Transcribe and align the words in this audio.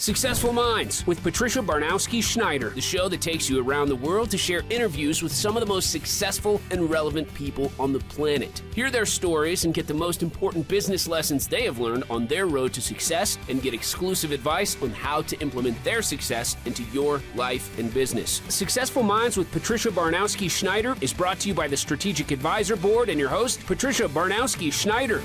Successful 0.00 0.52
Minds 0.52 1.04
with 1.08 1.20
Patricia 1.24 1.58
Baronowski 1.58 2.22
Schneider, 2.22 2.70
the 2.70 2.80
show 2.80 3.08
that 3.08 3.20
takes 3.20 3.50
you 3.50 3.60
around 3.60 3.88
the 3.88 3.96
world 3.96 4.30
to 4.30 4.38
share 4.38 4.62
interviews 4.70 5.24
with 5.24 5.32
some 5.32 5.56
of 5.56 5.60
the 5.60 5.66
most 5.66 5.90
successful 5.90 6.60
and 6.70 6.88
relevant 6.88 7.34
people 7.34 7.72
on 7.80 7.92
the 7.92 7.98
planet. 7.98 8.62
Hear 8.76 8.92
their 8.92 9.04
stories 9.04 9.64
and 9.64 9.74
get 9.74 9.88
the 9.88 9.94
most 9.94 10.22
important 10.22 10.68
business 10.68 11.08
lessons 11.08 11.48
they 11.48 11.64
have 11.64 11.80
learned 11.80 12.04
on 12.10 12.28
their 12.28 12.46
road 12.46 12.72
to 12.74 12.80
success 12.80 13.38
and 13.48 13.60
get 13.60 13.74
exclusive 13.74 14.30
advice 14.30 14.80
on 14.80 14.90
how 14.90 15.22
to 15.22 15.36
implement 15.40 15.82
their 15.82 16.00
success 16.00 16.56
into 16.64 16.84
your 16.92 17.20
life 17.34 17.76
and 17.76 17.92
business. 17.92 18.40
Successful 18.48 19.02
Minds 19.02 19.36
with 19.36 19.50
Patricia 19.50 19.88
Baronowski 19.88 20.48
Schneider 20.48 20.94
is 21.00 21.12
brought 21.12 21.40
to 21.40 21.48
you 21.48 21.54
by 21.54 21.66
the 21.66 21.76
Strategic 21.76 22.30
Advisor 22.30 22.76
Board 22.76 23.08
and 23.08 23.18
your 23.18 23.30
host, 23.30 23.66
Patricia 23.66 24.04
Baronowski 24.04 24.72
Schneider. 24.72 25.20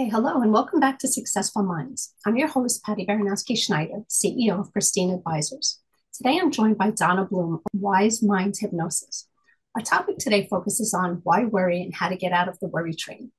Okay, 0.00 0.10
hello, 0.10 0.40
and 0.40 0.52
welcome 0.52 0.78
back 0.78 1.00
to 1.00 1.08
Successful 1.08 1.64
Minds. 1.64 2.14
I'm 2.24 2.36
your 2.36 2.46
host, 2.46 2.84
Patty 2.84 3.04
Baronowski 3.04 3.58
Schneider, 3.58 4.04
CEO 4.08 4.60
of 4.60 4.72
Pristine 4.72 5.10
Advisors. 5.10 5.80
Today 6.14 6.38
I'm 6.40 6.52
joined 6.52 6.78
by 6.78 6.92
Donna 6.92 7.24
Bloom 7.24 7.54
of 7.54 7.62
Wise 7.72 8.22
Minds 8.22 8.60
Hypnosis. 8.60 9.26
Our 9.74 9.82
topic 9.82 10.18
today 10.18 10.46
focuses 10.48 10.94
on 10.94 11.20
why 11.24 11.46
worry 11.46 11.82
and 11.82 11.92
how 11.92 12.08
to 12.10 12.16
get 12.16 12.30
out 12.30 12.46
of 12.46 12.60
the 12.60 12.68
worry 12.68 12.94
train. 12.94 13.32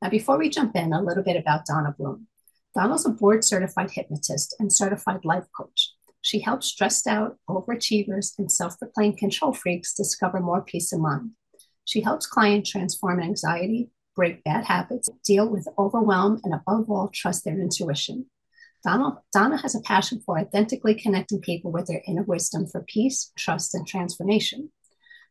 Now, 0.00 0.08
before 0.08 0.38
we 0.38 0.48
jump 0.48 0.76
in, 0.76 0.92
a 0.92 1.02
little 1.02 1.24
bit 1.24 1.36
about 1.36 1.66
Donna 1.66 1.92
Bloom. 1.98 2.28
Donna's 2.76 3.04
a 3.04 3.10
board 3.10 3.42
certified 3.42 3.90
hypnotist 3.90 4.54
and 4.60 4.72
certified 4.72 5.24
life 5.24 5.46
coach. 5.56 5.94
She 6.20 6.38
helps 6.38 6.68
stressed 6.68 7.08
out 7.08 7.38
overachievers 7.50 8.38
and 8.38 8.52
self 8.52 8.78
proclaimed 8.78 9.18
control 9.18 9.52
freaks 9.52 9.92
discover 9.92 10.38
more 10.38 10.62
peace 10.62 10.92
of 10.92 11.00
mind. 11.00 11.32
She 11.84 12.02
helps 12.02 12.28
clients 12.28 12.70
transform 12.70 13.20
anxiety, 13.20 13.90
break 14.14 14.44
bad 14.44 14.64
habits, 14.64 15.08
deal 15.24 15.48
with 15.48 15.68
overwhelm, 15.78 16.40
and 16.44 16.54
above 16.54 16.90
all, 16.90 17.10
trust 17.12 17.44
their 17.44 17.60
intuition. 17.60 18.26
Donna, 18.84 19.18
Donna 19.32 19.56
has 19.56 19.74
a 19.74 19.80
passion 19.80 20.20
for 20.24 20.38
authentically 20.38 20.94
connecting 20.94 21.40
people 21.40 21.72
with 21.72 21.86
their 21.86 22.02
inner 22.06 22.22
wisdom 22.22 22.66
for 22.66 22.84
peace, 22.86 23.32
trust, 23.36 23.74
and 23.74 23.86
transformation. 23.86 24.70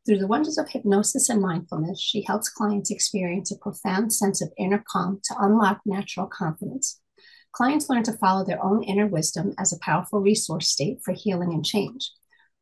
Through 0.05 0.17
the 0.17 0.27
wonders 0.27 0.57
of 0.57 0.69
hypnosis 0.69 1.29
and 1.29 1.41
mindfulness, 1.41 2.01
she 2.01 2.23
helps 2.23 2.49
clients 2.49 2.91
experience 2.91 3.51
a 3.51 3.57
profound 3.57 4.11
sense 4.11 4.41
of 4.41 4.51
inner 4.57 4.83
calm 4.85 5.21
to 5.25 5.35
unlock 5.39 5.81
natural 5.85 6.27
confidence. 6.27 6.99
Clients 7.53 7.89
learn 7.89 8.03
to 8.03 8.13
follow 8.13 8.43
their 8.43 8.61
own 8.61 8.83
inner 8.83 9.07
wisdom 9.07 9.53
as 9.59 9.71
a 9.71 9.79
powerful 9.79 10.19
resource 10.19 10.67
state 10.67 10.99
for 11.05 11.13
healing 11.13 11.53
and 11.53 11.63
change. 11.63 12.11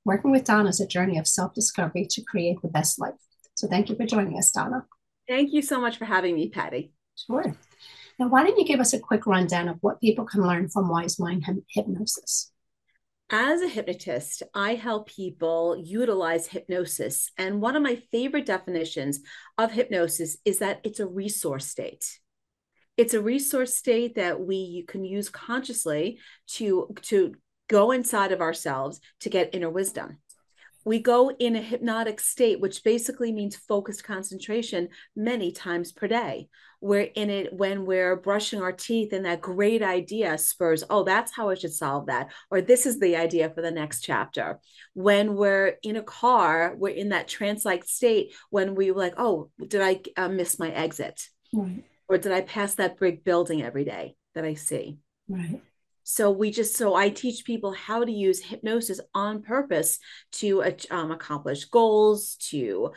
Working 0.03 0.31
with 0.31 0.43
Donna 0.43 0.69
is 0.69 0.81
a 0.81 0.87
journey 0.87 1.17
of 1.17 1.27
self 1.27 1.53
discovery 1.53 2.05
to 2.11 2.21
create 2.21 2.61
the 2.61 2.67
best 2.67 2.99
life. 2.99 3.15
So, 3.55 3.67
thank 3.67 3.89
you 3.89 3.95
for 3.95 4.05
joining 4.05 4.37
us, 4.37 4.51
Donna. 4.51 4.85
Thank 5.27 5.53
you 5.53 5.61
so 5.61 5.79
much 5.79 5.97
for 5.97 6.05
having 6.05 6.35
me, 6.35 6.49
Patty. 6.49 6.93
Sure. 7.15 7.55
Now, 8.19 8.27
why 8.27 8.43
don't 8.43 8.57
you 8.57 8.65
give 8.65 8.79
us 8.79 8.93
a 8.93 8.99
quick 8.99 9.25
rundown 9.25 9.67
of 9.67 9.77
what 9.81 10.01
people 10.01 10.25
can 10.25 10.41
learn 10.41 10.69
from 10.69 10.89
Wise 10.89 11.19
Mind 11.19 11.45
Hypnosis? 11.69 12.51
As 13.29 13.61
a 13.61 13.69
hypnotist, 13.69 14.43
I 14.53 14.75
help 14.75 15.07
people 15.07 15.81
utilize 15.81 16.47
hypnosis. 16.47 17.31
And 17.37 17.61
one 17.61 17.77
of 17.77 17.81
my 17.81 17.95
favorite 18.11 18.45
definitions 18.45 19.21
of 19.57 19.71
hypnosis 19.71 20.37
is 20.43 20.59
that 20.59 20.81
it's 20.83 20.99
a 20.99 21.07
resource 21.07 21.65
state. 21.65 22.19
It's 22.97 23.13
a 23.13 23.21
resource 23.21 23.73
state 23.73 24.15
that 24.15 24.41
we 24.41 24.83
can 24.87 25.05
use 25.05 25.29
consciously 25.29 26.19
to, 26.55 26.93
to 27.03 27.35
go 27.69 27.91
inside 27.91 28.33
of 28.33 28.41
ourselves 28.41 28.99
to 29.21 29.29
get 29.29 29.55
inner 29.55 29.69
wisdom 29.69 30.17
we 30.83 30.99
go 30.99 31.31
in 31.31 31.55
a 31.55 31.61
hypnotic 31.61 32.19
state, 32.19 32.59
which 32.59 32.83
basically 32.83 33.31
means 33.31 33.55
focused 33.55 34.03
concentration 34.03 34.89
many 35.15 35.51
times 35.51 35.91
per 35.91 36.07
day. 36.07 36.47
We're 36.79 37.09
in 37.13 37.29
it 37.29 37.53
when 37.53 37.85
we're 37.85 38.15
brushing 38.15 38.61
our 38.61 38.71
teeth, 38.71 39.13
and 39.13 39.25
that 39.25 39.41
great 39.41 39.83
idea 39.83 40.37
spurs, 40.37 40.83
oh, 40.89 41.03
that's 41.03 41.31
how 41.31 41.49
I 41.49 41.53
should 41.53 41.73
solve 41.73 42.07
that. 42.07 42.31
Or 42.49 42.61
this 42.61 42.85
is 42.85 42.99
the 42.99 43.15
idea 43.15 43.49
for 43.51 43.61
the 43.61 43.71
next 43.71 44.01
chapter. 44.01 44.59
When 44.93 45.35
we're 45.35 45.75
in 45.83 45.95
a 45.95 46.03
car, 46.03 46.73
we're 46.75 46.95
in 46.95 47.09
that 47.09 47.27
trance 47.27 47.63
like 47.63 47.83
state 47.83 48.33
when 48.49 48.73
we 48.73 48.91
were 48.91 48.99
like, 48.99 49.15
oh, 49.17 49.51
did 49.65 49.81
I 49.81 50.01
uh, 50.17 50.29
miss 50.29 50.57
my 50.57 50.71
exit? 50.71 51.21
Right. 51.53 51.83
Or 52.07 52.17
did 52.17 52.31
I 52.31 52.41
pass 52.41 52.75
that 52.75 52.99
big 52.99 53.23
building 53.23 53.61
every 53.61 53.85
day 53.85 54.15
that 54.33 54.43
I 54.43 54.55
see? 54.55 54.97
Right 55.29 55.61
so 56.11 56.29
we 56.29 56.51
just 56.51 56.75
so 56.75 56.93
i 56.93 57.09
teach 57.09 57.45
people 57.45 57.71
how 57.71 58.03
to 58.03 58.11
use 58.11 58.43
hypnosis 58.43 58.99
on 59.13 59.41
purpose 59.41 59.97
to 60.31 60.63
um, 60.89 61.11
accomplish 61.11 61.65
goals 61.65 62.35
to 62.35 62.91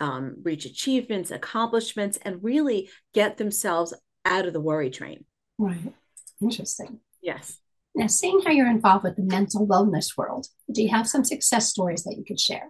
um, 0.00 0.36
reach 0.42 0.64
achievements 0.64 1.30
accomplishments 1.30 2.18
and 2.22 2.42
really 2.42 2.88
get 3.12 3.36
themselves 3.36 3.92
out 4.24 4.46
of 4.46 4.52
the 4.52 4.60
worry 4.60 4.90
train. 4.90 5.24
Right. 5.58 5.92
Interesting. 6.40 7.00
Yes. 7.20 7.58
Now 7.94 8.06
seeing 8.06 8.40
how 8.40 8.52
you're 8.52 8.70
involved 8.70 9.04
with 9.04 9.16
the 9.16 9.22
mental 9.22 9.66
wellness 9.66 10.16
world 10.16 10.46
do 10.70 10.82
you 10.82 10.88
have 10.88 11.08
some 11.08 11.24
success 11.24 11.68
stories 11.68 12.04
that 12.04 12.16
you 12.16 12.24
could 12.24 12.40
share? 12.40 12.68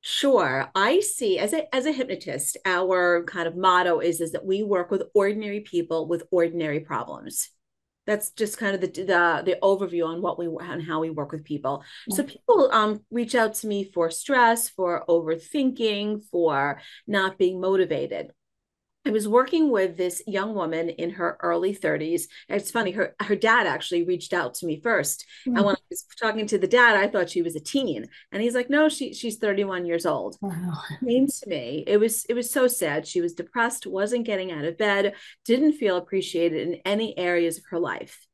Sure. 0.00 0.70
I 0.74 1.00
see 1.00 1.38
as 1.38 1.52
a 1.52 1.72
as 1.74 1.86
a 1.86 1.92
hypnotist, 1.92 2.56
our 2.66 3.24
kind 3.24 3.46
of 3.46 3.56
motto 3.56 4.00
is 4.00 4.20
is 4.20 4.32
that 4.32 4.44
we 4.44 4.62
work 4.62 4.90
with 4.90 5.04
ordinary 5.14 5.60
people 5.60 6.08
with 6.08 6.24
ordinary 6.30 6.80
problems 6.80 7.50
that's 8.06 8.30
just 8.30 8.58
kind 8.58 8.74
of 8.74 8.80
the 8.80 8.88
the, 8.88 9.42
the 9.44 9.58
overview 9.62 10.06
on 10.06 10.22
what 10.22 10.38
we 10.38 10.48
and 10.60 10.82
how 10.82 11.00
we 11.00 11.10
work 11.10 11.32
with 11.32 11.44
people. 11.44 11.82
So 12.10 12.22
people 12.22 12.70
um 12.72 13.00
reach 13.10 13.34
out 13.34 13.54
to 13.56 13.66
me 13.66 13.90
for 13.92 14.10
stress 14.10 14.68
for 14.68 15.04
overthinking 15.08 16.24
for 16.30 16.80
not 17.06 17.38
being 17.38 17.60
motivated 17.60 18.30
I 19.06 19.10
was 19.10 19.28
working 19.28 19.70
with 19.70 19.96
this 19.96 20.22
young 20.26 20.54
woman 20.54 20.88
in 20.88 21.10
her 21.10 21.36
early 21.42 21.74
30s. 21.74 22.22
It's 22.48 22.70
funny, 22.70 22.92
her 22.92 23.14
her 23.20 23.36
dad 23.36 23.66
actually 23.66 24.04
reached 24.04 24.32
out 24.32 24.54
to 24.54 24.66
me 24.66 24.80
1st 24.80 25.18
mm-hmm. 25.18 25.56
And 25.56 25.66
when 25.66 25.76
I 25.76 25.80
was 25.90 26.06
talking 26.20 26.46
to 26.46 26.58
the 26.58 26.66
dad, 26.66 26.96
I 26.96 27.08
thought 27.08 27.30
she 27.30 27.42
was 27.42 27.56
a 27.56 27.60
teen. 27.60 28.06
And 28.32 28.42
he's 28.42 28.54
like, 28.54 28.70
no, 28.70 28.88
she 28.88 29.12
she's 29.12 29.36
31 29.36 29.84
years 29.84 30.06
old. 30.06 30.36
Wow. 30.40 30.82
Came 31.06 31.26
to 31.26 31.48
me. 31.48 31.84
It 31.86 31.98
was 31.98 32.24
it 32.26 32.34
was 32.34 32.50
so 32.50 32.66
sad. 32.66 33.06
She 33.06 33.20
was 33.20 33.34
depressed, 33.34 33.86
wasn't 33.86 34.26
getting 34.26 34.52
out 34.52 34.64
of 34.64 34.78
bed, 34.78 35.14
didn't 35.44 35.74
feel 35.74 35.96
appreciated 35.96 36.66
in 36.68 36.80
any 36.84 37.16
areas 37.18 37.58
of 37.58 37.64
her 37.70 37.78
life. 37.78 38.26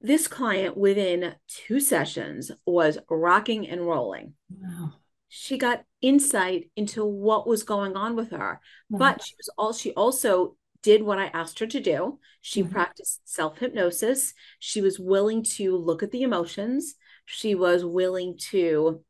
This 0.00 0.28
client 0.28 0.76
within 0.76 1.34
two 1.48 1.80
sessions 1.80 2.52
was 2.66 2.98
rocking 3.08 3.68
and 3.68 3.86
rolling. 3.86 4.34
Wow 4.50 4.92
she 5.28 5.58
got 5.58 5.84
insight 6.00 6.70
into 6.76 7.04
what 7.04 7.46
was 7.46 7.62
going 7.62 7.96
on 7.96 8.16
with 8.16 8.30
her. 8.30 8.60
But 8.90 9.22
she 9.22 9.34
was 9.36 9.50
all 9.58 9.72
she 9.72 9.92
also 9.92 10.56
did 10.82 11.02
what 11.02 11.18
i 11.18 11.26
asked 11.26 11.58
her 11.58 11.66
to 11.66 11.80
do. 11.80 12.18
She 12.40 12.62
mm-hmm. 12.62 12.72
practiced 12.72 13.20
self-hypnosis. 13.24 14.32
She 14.58 14.80
was 14.80 14.98
willing 14.98 15.42
to 15.56 15.76
look 15.76 16.02
at 16.02 16.12
the 16.12 16.22
emotions. 16.22 16.94
She 17.26 17.54
was 17.54 17.84
willing 17.84 18.38
to 18.50 19.02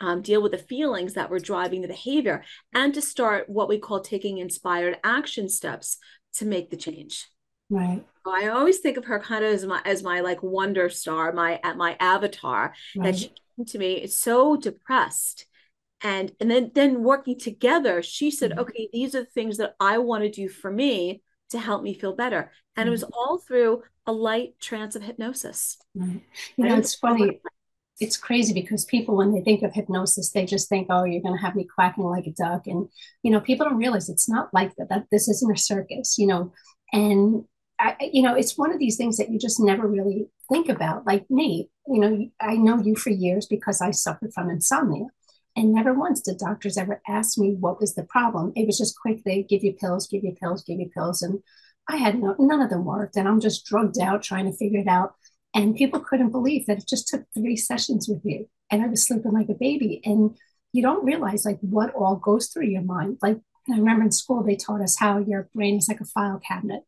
um, 0.00 0.22
deal 0.22 0.42
with 0.42 0.52
the 0.52 0.58
feelings 0.58 1.14
that 1.14 1.30
were 1.30 1.38
driving 1.38 1.80
the 1.80 1.88
behavior 1.88 2.44
and 2.74 2.92
to 2.94 3.02
start 3.02 3.48
what 3.48 3.68
we 3.68 3.78
call 3.78 4.00
taking 4.00 4.38
inspired 4.38 4.98
action 5.02 5.48
steps 5.48 5.98
to 6.34 6.44
make 6.44 6.70
the 6.70 6.76
change. 6.76 7.26
Right. 7.70 8.04
I 8.26 8.48
always 8.48 8.78
think 8.78 8.96
of 8.96 9.06
her 9.06 9.18
kind 9.18 9.44
of 9.44 9.52
as 9.52 9.64
my 9.64 9.80
as 9.84 10.02
my 10.02 10.20
like 10.20 10.42
wonder 10.42 10.88
star 10.88 11.32
my 11.32 11.60
at 11.62 11.76
my 11.76 11.96
avatar 12.00 12.74
right. 12.96 13.04
that 13.04 13.18
she 13.18 13.28
came 13.28 13.66
to 13.66 13.78
me 13.78 14.06
so 14.06 14.56
depressed 14.56 15.46
and 16.02 16.32
and 16.40 16.50
then 16.50 16.70
then 16.74 17.02
working 17.02 17.38
together 17.38 18.02
she 18.02 18.30
said 18.30 18.50
mm-hmm. 18.52 18.60
okay 18.60 18.88
these 18.92 19.14
are 19.14 19.20
the 19.20 19.30
things 19.30 19.56
that 19.56 19.74
i 19.80 19.98
want 19.98 20.22
to 20.22 20.30
do 20.30 20.48
for 20.48 20.70
me 20.70 21.22
to 21.50 21.58
help 21.58 21.82
me 21.82 21.94
feel 21.94 22.14
better. 22.14 22.50
And 22.76 22.84
mm-hmm. 22.84 22.88
it 22.88 22.90
was 22.90 23.04
all 23.04 23.38
through 23.38 23.82
a 24.06 24.12
light 24.12 24.58
trance 24.60 24.96
of 24.96 25.02
hypnosis. 25.02 25.78
Right. 25.94 26.22
you 26.56 26.64
know 26.64 26.76
it's 26.76 26.94
funny 26.94 27.40
it's 28.00 28.16
crazy 28.16 28.54
because 28.54 28.84
people 28.84 29.16
when 29.16 29.34
they 29.34 29.40
think 29.40 29.62
of 29.62 29.74
hypnosis 29.74 30.30
they 30.30 30.46
just 30.46 30.68
think 30.68 30.86
oh 30.88 31.02
you're 31.02 31.22
going 31.22 31.36
to 31.36 31.42
have 31.42 31.56
me 31.56 31.66
quacking 31.74 32.04
like 32.04 32.26
a 32.26 32.30
duck. 32.30 32.66
And 32.66 32.88
you 33.22 33.30
know 33.30 33.40
people 33.40 33.66
don't 33.66 33.76
realize 33.76 34.08
it's 34.08 34.28
not 34.28 34.52
like 34.52 34.74
that 34.76 34.88
that 34.90 35.06
this 35.10 35.28
isn't 35.28 35.52
a 35.52 35.58
circus 35.58 36.16
you 36.18 36.26
know? 36.26 36.52
And 36.92 37.44
I, 37.80 37.96
you 38.12 38.22
know 38.22 38.34
it's 38.34 38.58
one 38.58 38.72
of 38.72 38.78
these 38.78 38.96
things 38.96 39.18
that 39.18 39.30
you 39.30 39.38
just 39.38 39.60
never 39.60 39.86
really 39.86 40.26
think 40.48 40.68
about. 40.68 41.06
Like 41.06 41.30
me 41.30 41.70
you 41.86 42.00
know 42.00 42.28
i 42.40 42.54
know 42.54 42.80
you 42.82 42.94
for 42.94 43.10
years 43.10 43.46
because 43.46 43.80
i 43.80 43.90
suffered 43.90 44.32
from 44.34 44.50
insomnia 44.50 45.06
and 45.58 45.72
never 45.72 45.92
once 45.92 46.20
did 46.20 46.38
doctors 46.38 46.78
ever 46.78 47.02
ask 47.08 47.36
me 47.36 47.56
what 47.58 47.80
was 47.80 47.96
the 47.96 48.04
problem. 48.04 48.52
It 48.54 48.64
was 48.64 48.78
just 48.78 48.96
quick, 48.96 49.24
they 49.24 49.42
give 49.42 49.64
you 49.64 49.72
pills, 49.72 50.06
give 50.06 50.22
you 50.22 50.36
pills, 50.40 50.62
give 50.62 50.78
you 50.78 50.88
pills. 50.88 51.20
And 51.20 51.40
I 51.88 51.96
had 51.96 52.20
no, 52.20 52.36
none 52.38 52.60
of 52.60 52.70
them 52.70 52.84
worked. 52.84 53.16
And 53.16 53.26
I'm 53.26 53.40
just 53.40 53.66
drugged 53.66 53.98
out 53.98 54.22
trying 54.22 54.44
to 54.48 54.56
figure 54.56 54.78
it 54.78 54.86
out. 54.86 55.14
And 55.52 55.74
people 55.74 55.98
couldn't 55.98 56.30
believe 56.30 56.66
that 56.66 56.78
it 56.78 56.86
just 56.88 57.08
took 57.08 57.24
three 57.34 57.56
sessions 57.56 58.08
with 58.08 58.20
you. 58.24 58.48
And 58.70 58.82
I 58.82 58.86
was 58.86 59.04
sleeping 59.04 59.32
like 59.32 59.48
a 59.48 59.54
baby. 59.54 60.00
And 60.04 60.36
you 60.72 60.80
don't 60.80 61.04
realize 61.04 61.44
like 61.44 61.58
what 61.60 61.92
all 61.92 62.14
goes 62.14 62.46
through 62.46 62.66
your 62.66 62.82
mind. 62.82 63.18
Like 63.20 63.38
I 63.68 63.76
remember 63.76 64.04
in 64.04 64.12
school, 64.12 64.44
they 64.44 64.54
taught 64.54 64.80
us 64.80 64.96
how 64.96 65.18
your 65.18 65.48
brain 65.56 65.78
is 65.78 65.88
like 65.88 66.00
a 66.00 66.04
file 66.04 66.40
cabinet. 66.46 66.82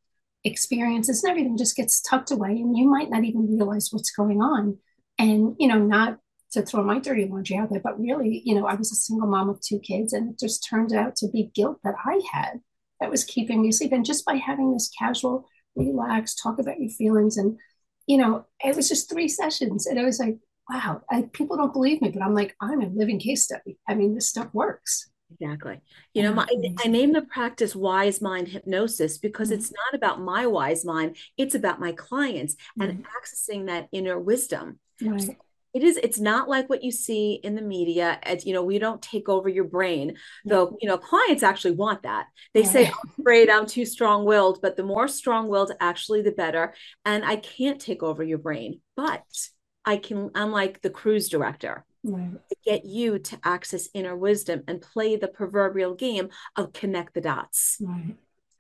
Experiences 0.45 1.25
and 1.25 1.31
everything 1.33 1.59
just 1.59 1.77
gets 1.77 2.01
tucked 2.01 2.31
away, 2.31 2.53
and 2.53 2.79
you 2.79 2.89
might 2.89 3.11
not 3.11 3.25
even 3.25 3.53
realize 3.53 3.89
what's 3.91 4.11
going 4.11 4.41
on. 4.41 4.79
And, 5.19 5.55
you 5.59 5.69
know, 5.69 5.79
not 5.79 6.19
to 6.53 6.63
throw 6.63 6.83
my 6.83 6.99
dirty 6.99 7.27
laundry 7.27 7.57
out 7.57 7.71
there. 7.71 7.81
But 7.81 8.01
really, 8.01 8.43
you 8.45 8.55
know, 8.55 8.67
I 8.67 8.75
was 8.75 8.93
a 8.93 8.97
single 8.97 9.29
mom 9.29 9.49
of 9.49 9.61
two 9.61 9.79
kids, 9.79 10.13
and 10.13 10.31
it 10.31 10.39
just 10.39 10.67
turned 10.69 10.93
out 10.93 11.17
to 11.17 11.29
be 11.29 11.51
guilt 11.55 11.79
that 11.85 11.95
I 12.05 12.21
had 12.33 12.61
that 13.01 13.11
was 13.11 13.25
keeping 13.25 13.63
me 13.63 13.69
asleep. 13.69 13.93
And 13.93 14.05
just 14.05 14.25
by 14.25 14.35
having 14.35 14.73
this 14.73 14.91
casual, 14.99 15.47
relax, 15.75 16.35
talk 16.35 16.59
about 16.59 16.81
your 16.81 16.91
feelings, 16.91 17.37
and 17.37 17.59
you 18.07 18.17
know, 18.17 18.47
it 18.65 18.75
was 18.75 18.89
just 18.89 19.11
three 19.11 19.29
sessions, 19.29 19.87
and 19.87 19.99
I 19.99 20.05
was 20.05 20.19
like, 20.19 20.39
wow, 20.69 21.03
I, 21.11 21.23
people 21.33 21.57
don't 21.57 21.73
believe 21.73 22.01
me, 22.01 22.11
but 22.11 22.23
I'm 22.23 22.35
like, 22.35 22.55
I'm 22.61 22.81
a 22.81 22.89
living 22.89 23.19
case 23.19 23.45
study. 23.45 23.79
I 23.89 23.95
mean, 23.95 24.15
this 24.15 24.29
stuff 24.29 24.49
works. 24.53 25.11
Exactly. 25.33 25.81
You 26.13 26.23
know, 26.23 26.33
my, 26.33 26.49
I 26.85 26.89
name 26.89 27.13
the 27.13 27.23
practice 27.23 27.77
wise 27.77 28.21
mind 28.21 28.49
hypnosis 28.49 29.19
because 29.19 29.49
mm-hmm. 29.49 29.59
it's 29.59 29.73
not 29.73 29.95
about 29.95 30.21
my 30.21 30.47
wise 30.47 30.85
mind, 30.85 31.17
it's 31.37 31.55
about 31.55 31.81
my 31.81 31.93
clients 31.93 32.55
mm-hmm. 32.79 32.83
and 32.83 33.05
accessing 33.05 33.67
that 33.67 33.89
inner 33.93 34.19
wisdom. 34.19 34.81
Right. 35.01 35.21
So 35.21 35.37
it 35.73 35.83
is 35.83 35.97
it's 35.99 36.19
not 36.19 36.49
like 36.49 36.69
what 36.69 36.83
you 36.83 36.91
see 36.91 37.35
in 37.43 37.55
the 37.55 37.63
media 37.63 38.19
as 38.23 38.45
you 38.45 38.53
know 38.53 38.63
we 38.63 38.79
don't 38.79 39.03
take 39.03 39.29
over 39.29 39.49
your 39.49 39.65
brain 39.65 40.17
though 40.45 40.77
you 40.81 40.89
know 40.89 40.99
clients 40.99 41.43
actually 41.43 41.73
want 41.73 42.03
that. 42.03 42.27
They 42.55 42.65
say 42.65 42.87
i'm 42.87 43.11
afraid 43.21 43.51
i'm 43.51 43.67
too 43.67 43.85
strong-willed 43.85 44.61
but 44.63 44.77
the 44.77 44.83
more 44.83 45.09
strong-willed 45.09 45.73
actually 45.81 46.23
the 46.23 46.33
better 46.33 46.75
and 47.05 47.25
i 47.25 47.37
can't 47.37 47.81
take 47.81 48.03
over 48.03 48.23
your 48.23 48.39
brain 48.39 48.81
but 48.97 49.25
i 49.85 49.97
can 49.97 50.31
i'm 50.35 50.53
like 50.53 50.81
the 50.83 50.91
cruise 50.91 51.29
director. 51.29 51.85
Right. 52.03 52.31
get 52.65 52.87
you 52.87 53.19
to 53.19 53.39
access 53.45 53.91
inner 53.93 54.17
wisdom 54.17 54.63
and 54.67 54.81
play 54.81 55.17
the 55.17 55.29
proverbial 55.29 55.95
game 55.95 56.31
of 56.57 56.73
connect 56.73 57.13
the 57.13 57.21
dots. 57.21 57.77
Right. 57.79 58.17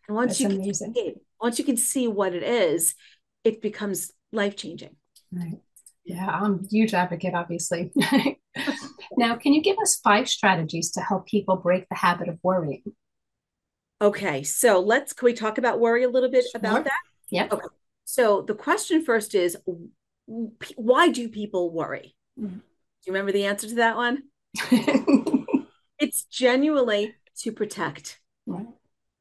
and 0.06 0.16
once 0.16 0.38
That's 0.38 0.40
you 0.40 0.60
amazing. 0.60 0.92
can 0.92 1.04
see, 1.04 1.14
once 1.40 1.58
you 1.58 1.64
can 1.64 1.78
see 1.78 2.06
what 2.06 2.34
it 2.34 2.42
is 2.42 2.94
it 3.42 3.62
becomes 3.62 4.12
life-changing. 4.30 4.94
Right 5.32 5.58
yeah, 6.10 6.26
I'm 6.26 6.60
a 6.64 6.68
huge 6.68 6.92
advocate, 6.92 7.34
obviously. 7.34 7.92
now, 9.16 9.36
can 9.36 9.52
you 9.52 9.62
give 9.62 9.78
us 9.78 10.00
five 10.02 10.28
strategies 10.28 10.90
to 10.92 11.00
help 11.00 11.26
people 11.26 11.56
break 11.56 11.88
the 11.88 11.94
habit 11.94 12.28
of 12.28 12.38
worrying? 12.42 12.82
Okay, 14.02 14.42
so 14.42 14.80
let's 14.80 15.12
can 15.12 15.26
we 15.26 15.34
talk 15.34 15.58
about 15.58 15.78
worry 15.78 16.02
a 16.02 16.08
little 16.08 16.30
bit 16.30 16.46
sure. 16.50 16.58
about 16.58 16.84
that? 16.84 17.00
Yeah. 17.30 17.48
Okay. 17.50 17.66
So 18.06 18.42
the 18.42 18.54
question 18.54 19.04
first 19.04 19.34
is 19.34 19.56
why 20.26 21.10
do 21.10 21.28
people 21.28 21.70
worry? 21.70 22.16
Mm-hmm. 22.38 22.56
Do 22.56 22.62
you 23.06 23.12
remember 23.12 23.32
the 23.32 23.44
answer 23.44 23.68
to 23.68 23.74
that 23.76 23.96
one? 23.96 24.22
it's 26.00 26.24
genuinely 26.24 27.14
to 27.38 27.52
protect. 27.52 28.18
Right 28.46 28.66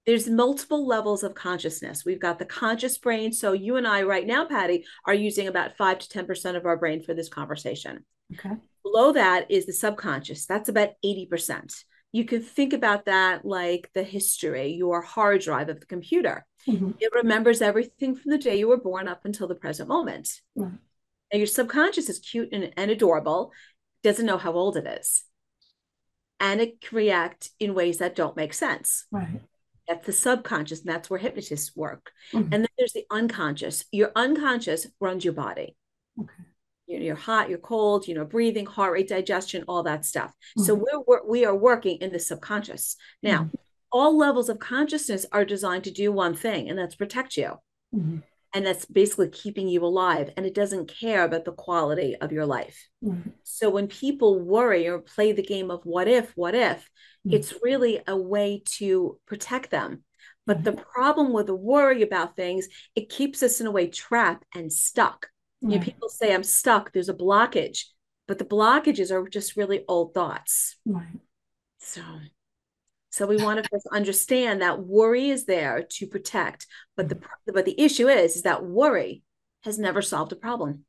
there's 0.10 0.28
multiple 0.28 0.88
levels 0.88 1.22
of 1.22 1.36
consciousness. 1.36 2.04
We've 2.04 2.20
got 2.20 2.40
the 2.40 2.46
conscious 2.46 2.98
brain. 2.98 3.32
So 3.32 3.52
you 3.52 3.76
and 3.76 3.88
I 3.88 4.02
right 4.02 4.26
now, 4.26 4.44
Patty, 4.44 4.84
are 5.06 5.14
using 5.14 5.48
about 5.48 5.78
five 5.78 6.00
to 6.00 6.08
10% 6.08 6.56
of 6.56 6.66
our 6.66 6.78
brain 6.78 7.04
for 7.04 7.14
this 7.14 7.30
conversation. 7.30 8.04
Okay. 8.34 8.56
Below 8.82 9.12
that 9.12 9.52
is 9.52 9.68
the 9.68 9.74
subconscious. 9.74 10.48
That's 10.48 10.68
about 10.68 10.94
80%. 11.06 11.84
You 12.12 12.26
can 12.26 12.42
think 12.42 12.74
about 12.74 13.06
that 13.06 13.46
like 13.46 13.92
the 13.94 14.02
history, 14.02 14.72
your 14.72 15.04
hard 15.04 15.42
drive 15.42 15.70
of 15.70 15.80
the 15.80 15.86
computer. 15.86 16.44
Mm-hmm. 16.68 16.94
It 17.00 17.14
remembers 17.14 17.62
everything 17.62 18.16
from 18.16 18.32
the 18.32 18.40
day 18.40 18.58
you 18.58 18.68
were 18.68 18.78
born 18.78 19.08
up 19.08 19.26
until 19.26 19.48
the 19.48 19.54
present 19.54 19.90
moment. 19.90 20.42
Now, 21.32 21.38
your 21.38 21.46
subconscious 21.46 22.10
is 22.10 22.18
cute 22.18 22.50
and, 22.52 22.74
and 22.76 22.90
adorable, 22.90 23.52
doesn't 24.02 24.26
know 24.26 24.40
how 24.40 24.54
old 24.54 24.76
it 24.76 24.88
is. 24.88 25.24
And 26.40 26.62
it 26.62 26.82
can 26.82 26.98
react 26.98 27.52
in 27.60 27.76
ways 27.76 28.00
that 28.00 28.16
don't 28.16 28.36
make 28.36 28.56
sense. 28.56 29.06
Right. 29.12 29.40
That's 29.90 30.06
the 30.06 30.14
subconscious, 30.14 30.82
and 30.82 30.90
that's 30.90 31.10
where 31.10 31.20
hypnotists 31.20 31.76
work. 31.76 32.12
Mm-hmm. 32.32 32.54
And 32.54 32.64
then 32.64 32.68
there's 32.78 32.94
the 32.94 33.06
unconscious. 33.10 33.84
Your 33.92 34.12
unconscious 34.16 34.88
runs 35.02 35.26
your 35.26 35.34
body. 35.34 35.76
Okay. 36.18 36.32
You 36.86 37.00
know, 37.00 37.06
you're 37.06 37.16
hot, 37.16 37.50
you're 37.50 37.58
cold, 37.58 38.08
you 38.08 38.14
know, 38.14 38.24
breathing, 38.24 38.68
heart 38.68 38.94
rate, 38.94 39.10
digestion, 39.10 39.66
all 39.68 39.84
that 39.84 40.06
stuff. 40.06 40.30
Mm-hmm. 40.30 40.64
So 40.64 41.04
we're, 41.08 41.28
we 41.28 41.44
are 41.44 41.56
working 41.56 41.98
in 41.98 42.12
the 42.12 42.20
subconscious. 42.20 42.96
Now, 43.22 43.40
mm-hmm. 43.40 43.56
all 43.92 44.16
levels 44.16 44.48
of 44.48 44.60
consciousness 44.60 45.26
are 45.32 45.44
designed 45.44 45.86
to 45.86 45.92
do 45.92 46.12
one 46.12 46.36
thing, 46.36 46.70
and 46.70 46.78
that's 46.78 46.96
protect 46.96 47.36
you. 47.36 47.56
Mm-hmm. 48.56 48.58
And 48.58 48.66
that's 48.66 48.86
basically 48.86 49.30
keeping 49.30 49.68
you 49.68 49.84
alive. 49.84 50.32
And 50.36 50.46
it 50.46 50.54
doesn't 50.54 50.92
care 51.00 51.24
about 51.24 51.46
the 51.46 51.52
quality 51.52 52.16
of 52.16 52.32
your 52.32 52.46
life. 52.46 52.88
Mm-hmm. 53.04 53.30
So 53.44 53.70
when 53.70 53.88
people 53.88 54.40
worry 54.40 54.88
or 54.88 55.00
play 55.00 55.32
the 55.32 55.44
game 55.44 55.70
of 55.70 55.82
what 55.84 56.08
if, 56.08 56.32
what 56.36 56.56
if, 56.56 56.90
Mm-hmm. 57.28 57.36
It's 57.36 57.54
really 57.62 58.00
a 58.08 58.16
way 58.16 58.64
to 58.78 59.20
protect 59.26 59.72
them. 59.72 60.04
But 60.46 60.64
the 60.64 60.72
problem 60.72 61.32
with 61.32 61.46
the 61.46 61.56
worry 61.56 62.02
about 62.02 62.36
things, 62.36 62.68
it 62.96 63.10
keeps 63.10 63.44
us 63.44 63.62
in 63.62 63.68
a 63.68 63.72
way 63.72 63.88
trapped 63.88 64.46
and 64.56 64.74
stuck. 64.74 65.28
You 65.62 65.78
know, 65.78 65.80
people 65.80 66.10
say, 66.10 66.34
I'm 66.34 66.42
stuck, 66.42 66.92
there's 66.92 67.10
a 67.10 67.14
blockage, 67.14 67.84
but 68.28 68.40
the 68.40 68.46
blockages 68.46 69.12
are 69.12 69.28
just 69.28 69.58
really 69.58 69.84
old 69.88 70.16
thoughts. 70.16 70.78
Right. 70.88 71.20
So 71.82 72.02
so 73.10 73.26
we 73.26 73.38
want 73.38 73.64
to 73.64 73.70
first 73.70 73.88
understand 73.92 74.62
that 74.62 74.84
worry 74.84 75.30
is 75.30 75.46
there 75.46 75.86
to 75.98 76.08
protect, 76.08 76.68
but 76.96 77.10
the 77.10 77.16
mm-hmm. 77.16 77.54
but 77.54 77.66
the 77.66 77.80
issue 77.80 78.08
is 78.08 78.36
is 78.36 78.42
that 78.44 78.64
worry 78.64 79.24
has 79.64 79.80
never 79.80 80.02
solved 80.02 80.32
a 80.32 80.36
problem. 80.36 80.86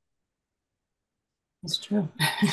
That's 1.62 1.78
true. 1.78 2.08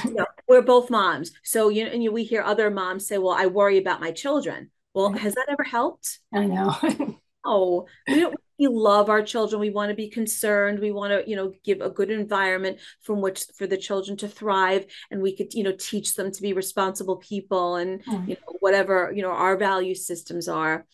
you 0.06 0.12
know, 0.16 0.26
we're 0.48 0.62
both 0.62 0.90
moms. 0.90 1.32
So, 1.44 1.70
you 1.70 1.86
know, 1.86 1.92
and 1.92 2.04
you, 2.04 2.12
we 2.12 2.24
hear 2.24 2.42
other 2.42 2.70
moms 2.70 3.08
say, 3.08 3.18
well, 3.18 3.36
I 3.38 3.46
worry 3.46 3.78
about 3.78 4.02
my 4.02 4.12
children. 4.12 4.72
Well, 4.94 5.10
mm-hmm. 5.10 5.18
has 5.18 5.36
that 5.36 5.48
ever 5.50 5.64
helped? 5.64 6.20
I 6.34 6.46
know. 6.46 6.76
oh, 7.46 7.88
we 8.08 8.20
don't 8.20 8.36
we 8.60 8.68
love 8.68 9.10
our 9.10 9.22
children. 9.22 9.62
We 9.62 9.70
want 9.70 9.90
to 9.90 9.96
be 9.96 10.10
concerned. 10.10 10.80
We 10.80 10.92
want 10.92 11.12
to, 11.12 11.30
you 11.30 11.36
know, 11.36 11.54
give 11.64 11.82
a 11.82 11.90
good 11.90 12.10
environment 12.10 12.80
from 13.02 13.22
which 13.22 13.46
for 13.58 13.68
the 13.68 13.78
children 13.78 14.18
to 14.18 14.28
thrive. 14.28 14.86
And 15.12 15.22
we 15.22 15.36
could, 15.36 15.54
you 15.54 15.64
know, 15.64 15.74
teach 15.78 16.16
them 16.16 16.32
to 16.32 16.42
be 16.42 16.54
responsible 16.54 17.18
people 17.18 17.76
and, 17.76 18.04
mm. 18.04 18.28
you 18.28 18.36
know, 18.36 18.58
whatever, 18.60 19.12
you 19.16 19.22
know, 19.22 19.32
our 19.32 19.58
value 19.58 19.96
systems 19.96 20.48
are. 20.48 20.86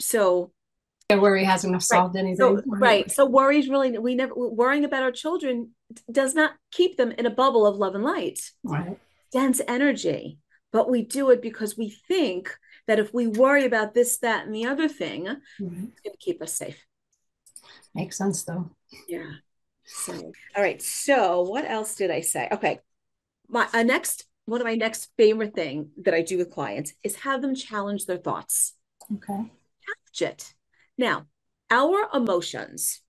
So 0.00 0.52
worry 1.10 1.44
hasn't 1.44 1.82
solved 1.82 2.16
anything. 2.16 2.36
So, 2.36 2.62
right. 2.66 3.10
So 3.10 3.26
worries 3.26 3.68
really 3.68 3.98
we 3.98 4.14
never 4.14 4.32
worrying 4.34 4.84
about 4.84 5.02
our 5.02 5.12
children 5.12 5.72
does 6.10 6.34
not 6.34 6.52
keep 6.70 6.96
them 6.96 7.12
in 7.12 7.26
a 7.26 7.30
bubble 7.30 7.66
of 7.66 7.76
love 7.76 7.94
and 7.94 8.04
light. 8.04 8.40
Right. 8.64 8.98
Dense 9.32 9.60
energy. 9.68 10.38
But 10.72 10.88
we 10.88 11.02
do 11.02 11.28
it 11.28 11.42
because 11.42 11.76
we 11.76 11.90
think 12.08 12.56
that 12.86 12.98
if 12.98 13.12
we 13.12 13.26
worry 13.26 13.66
about 13.66 13.92
this, 13.92 14.18
that, 14.20 14.46
and 14.46 14.54
the 14.54 14.64
other 14.64 14.88
thing, 14.88 15.24
mm-hmm. 15.26 15.84
it's 15.84 16.00
going 16.00 16.12
to 16.12 16.18
keep 16.18 16.40
us 16.40 16.54
safe. 16.54 16.82
Makes 17.94 18.18
sense 18.18 18.42
though. 18.44 18.70
Yeah. 19.08 19.30
So 19.84 20.32
all 20.56 20.62
right. 20.62 20.80
So 20.80 21.42
what 21.42 21.64
else 21.64 21.96
did 21.96 22.10
I 22.10 22.20
say? 22.20 22.48
Okay. 22.52 22.80
My 23.48 23.68
uh, 23.72 23.82
next 23.82 24.24
one 24.46 24.60
of 24.60 24.66
my 24.66 24.74
next 24.74 25.10
favorite 25.16 25.54
thing 25.54 25.90
that 26.02 26.14
I 26.14 26.22
do 26.22 26.38
with 26.38 26.50
clients 26.50 26.94
is 27.02 27.16
have 27.16 27.42
them 27.42 27.54
challenge 27.54 28.06
their 28.06 28.16
thoughts. 28.16 28.74
Okay. 29.12 29.32
Challenge 29.34 30.22
it 30.22 30.54
now, 30.98 31.26
our 31.70 32.08
emotions, 32.14 33.00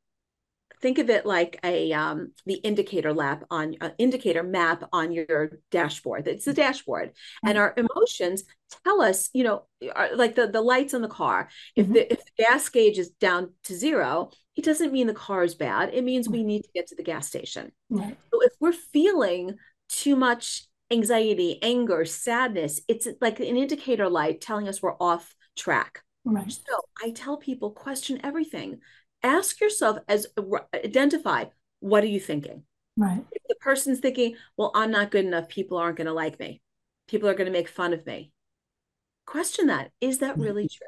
think 0.82 0.98
of 0.98 1.10
it 1.10 1.26
like 1.26 1.60
a 1.64 1.94
um, 1.94 2.32
the 2.46 2.56
indicator 2.56 3.14
lap 3.14 3.44
on 3.50 3.76
uh, 3.82 3.92
indicator 3.98 4.44
map 4.44 4.84
on 4.92 5.12
your 5.12 5.60
dashboard. 5.70 6.28
It's 6.28 6.46
the 6.46 6.54
dashboard, 6.54 7.10
mm-hmm. 7.10 7.50
and 7.50 7.58
our 7.58 7.74
emotions 7.76 8.44
tell 8.84 9.02
us, 9.02 9.30
you 9.34 9.44
know, 9.44 9.64
are, 9.94 10.16
like 10.16 10.36
the 10.36 10.48
the 10.48 10.62
lights 10.62 10.94
on 10.94 11.02
the 11.02 11.08
car. 11.08 11.50
If 11.76 11.86
mm-hmm. 11.86 11.94
the 11.94 12.14
if 12.14 12.26
the 12.26 12.44
gas 12.44 12.70
gauge 12.70 12.98
is 12.98 13.10
down 13.10 13.54
to 13.66 13.76
zero, 13.76 14.32
it 14.56 14.64
doesn't 14.64 14.94
mean 14.94 15.08
the 15.08 15.14
car 15.14 15.44
is 15.44 15.56
bad. 15.56 15.94
It 15.94 16.04
means 16.04 16.30
we 16.30 16.44
need 16.44 16.64
to 16.64 16.70
get 16.74 16.88
to 16.88 16.96
the 16.96 17.04
gas 17.04 17.28
station. 17.28 17.72
Mm-hmm. 17.92 18.12
So 18.32 18.42
if 18.42 18.54
we're 18.60 18.72
feeling 18.72 19.56
too 19.90 20.16
much 20.16 20.66
anxiety, 20.92 21.60
anger, 21.62 22.06
sadness, 22.06 22.82
it's 22.88 23.08
like 23.20 23.40
an 23.40 23.58
indicator 23.58 24.10
light 24.10 24.42
telling 24.42 24.68
us 24.68 24.82
we're 24.82 24.96
off 25.00 25.34
track. 25.56 26.02
Right. 26.24 26.52
So 26.52 26.80
I 27.04 27.12
tell 27.12 27.38
people 27.38 27.72
question 27.72 28.20
everything. 28.24 28.80
Ask 29.24 29.60
yourself 29.60 29.98
as 30.08 30.28
identify 30.74 31.46
what 31.80 32.04
are 32.04 32.08
you 32.08 32.20
thinking? 32.20 32.64
Right. 32.96 33.24
If 33.32 33.42
the 33.50 33.56
person's 33.56 34.00
thinking, 34.00 34.36
well, 34.56 34.72
I'm 34.76 34.92
not 34.92 35.12
good 35.12 35.26
enough, 35.26 35.50
people 35.50 35.78
aren't 35.78 35.98
going 35.98 36.08
to 36.08 36.14
like 36.14 36.40
me. 36.40 36.62
People 37.08 37.28
are 37.28 37.34
going 37.34 37.48
to 37.48 37.52
make 37.52 37.68
fun 37.68 37.94
of 37.94 38.06
me. 38.06 38.32
Question 39.26 39.68
that. 39.68 39.92
Is 40.00 40.20
that 40.20 40.38
really 40.38 40.68
true? 40.68 40.88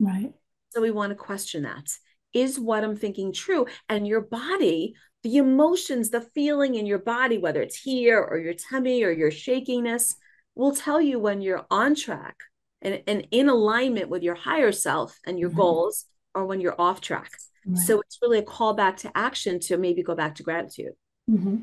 Right. 0.00 0.32
So 0.70 0.80
we 0.80 0.90
want 0.90 1.10
to 1.10 1.16
question 1.16 1.62
that. 1.62 1.88
Is 2.36 2.60
what 2.60 2.84
I'm 2.84 2.96
thinking 2.96 3.32
true? 3.32 3.66
And 3.88 4.06
your 4.06 4.20
body, 4.20 4.94
the 5.22 5.38
emotions, 5.38 6.10
the 6.10 6.20
feeling 6.20 6.74
in 6.74 6.84
your 6.84 6.98
body, 6.98 7.38
whether 7.38 7.62
it's 7.62 7.80
here 7.80 8.20
or 8.20 8.36
your 8.36 8.52
tummy 8.52 9.02
or 9.04 9.10
your 9.10 9.30
shakiness, 9.30 10.16
will 10.54 10.74
tell 10.74 11.00
you 11.00 11.18
when 11.18 11.40
you're 11.40 11.64
on 11.70 11.94
track 11.94 12.36
and, 12.82 13.02
and 13.06 13.26
in 13.30 13.48
alignment 13.48 14.10
with 14.10 14.22
your 14.22 14.34
higher 14.34 14.70
self 14.70 15.18
and 15.26 15.38
your 15.38 15.48
mm-hmm. 15.48 15.60
goals 15.60 16.04
or 16.34 16.44
when 16.44 16.60
you're 16.60 16.78
off 16.78 17.00
track. 17.00 17.30
Right. 17.64 17.78
So 17.78 18.00
it's 18.00 18.18
really 18.20 18.38
a 18.38 18.42
call 18.42 18.74
back 18.74 18.98
to 18.98 19.10
action 19.16 19.58
to 19.60 19.78
maybe 19.78 20.02
go 20.02 20.14
back 20.14 20.34
to 20.34 20.42
gratitude. 20.42 20.92
Mm-hmm. 21.30 21.62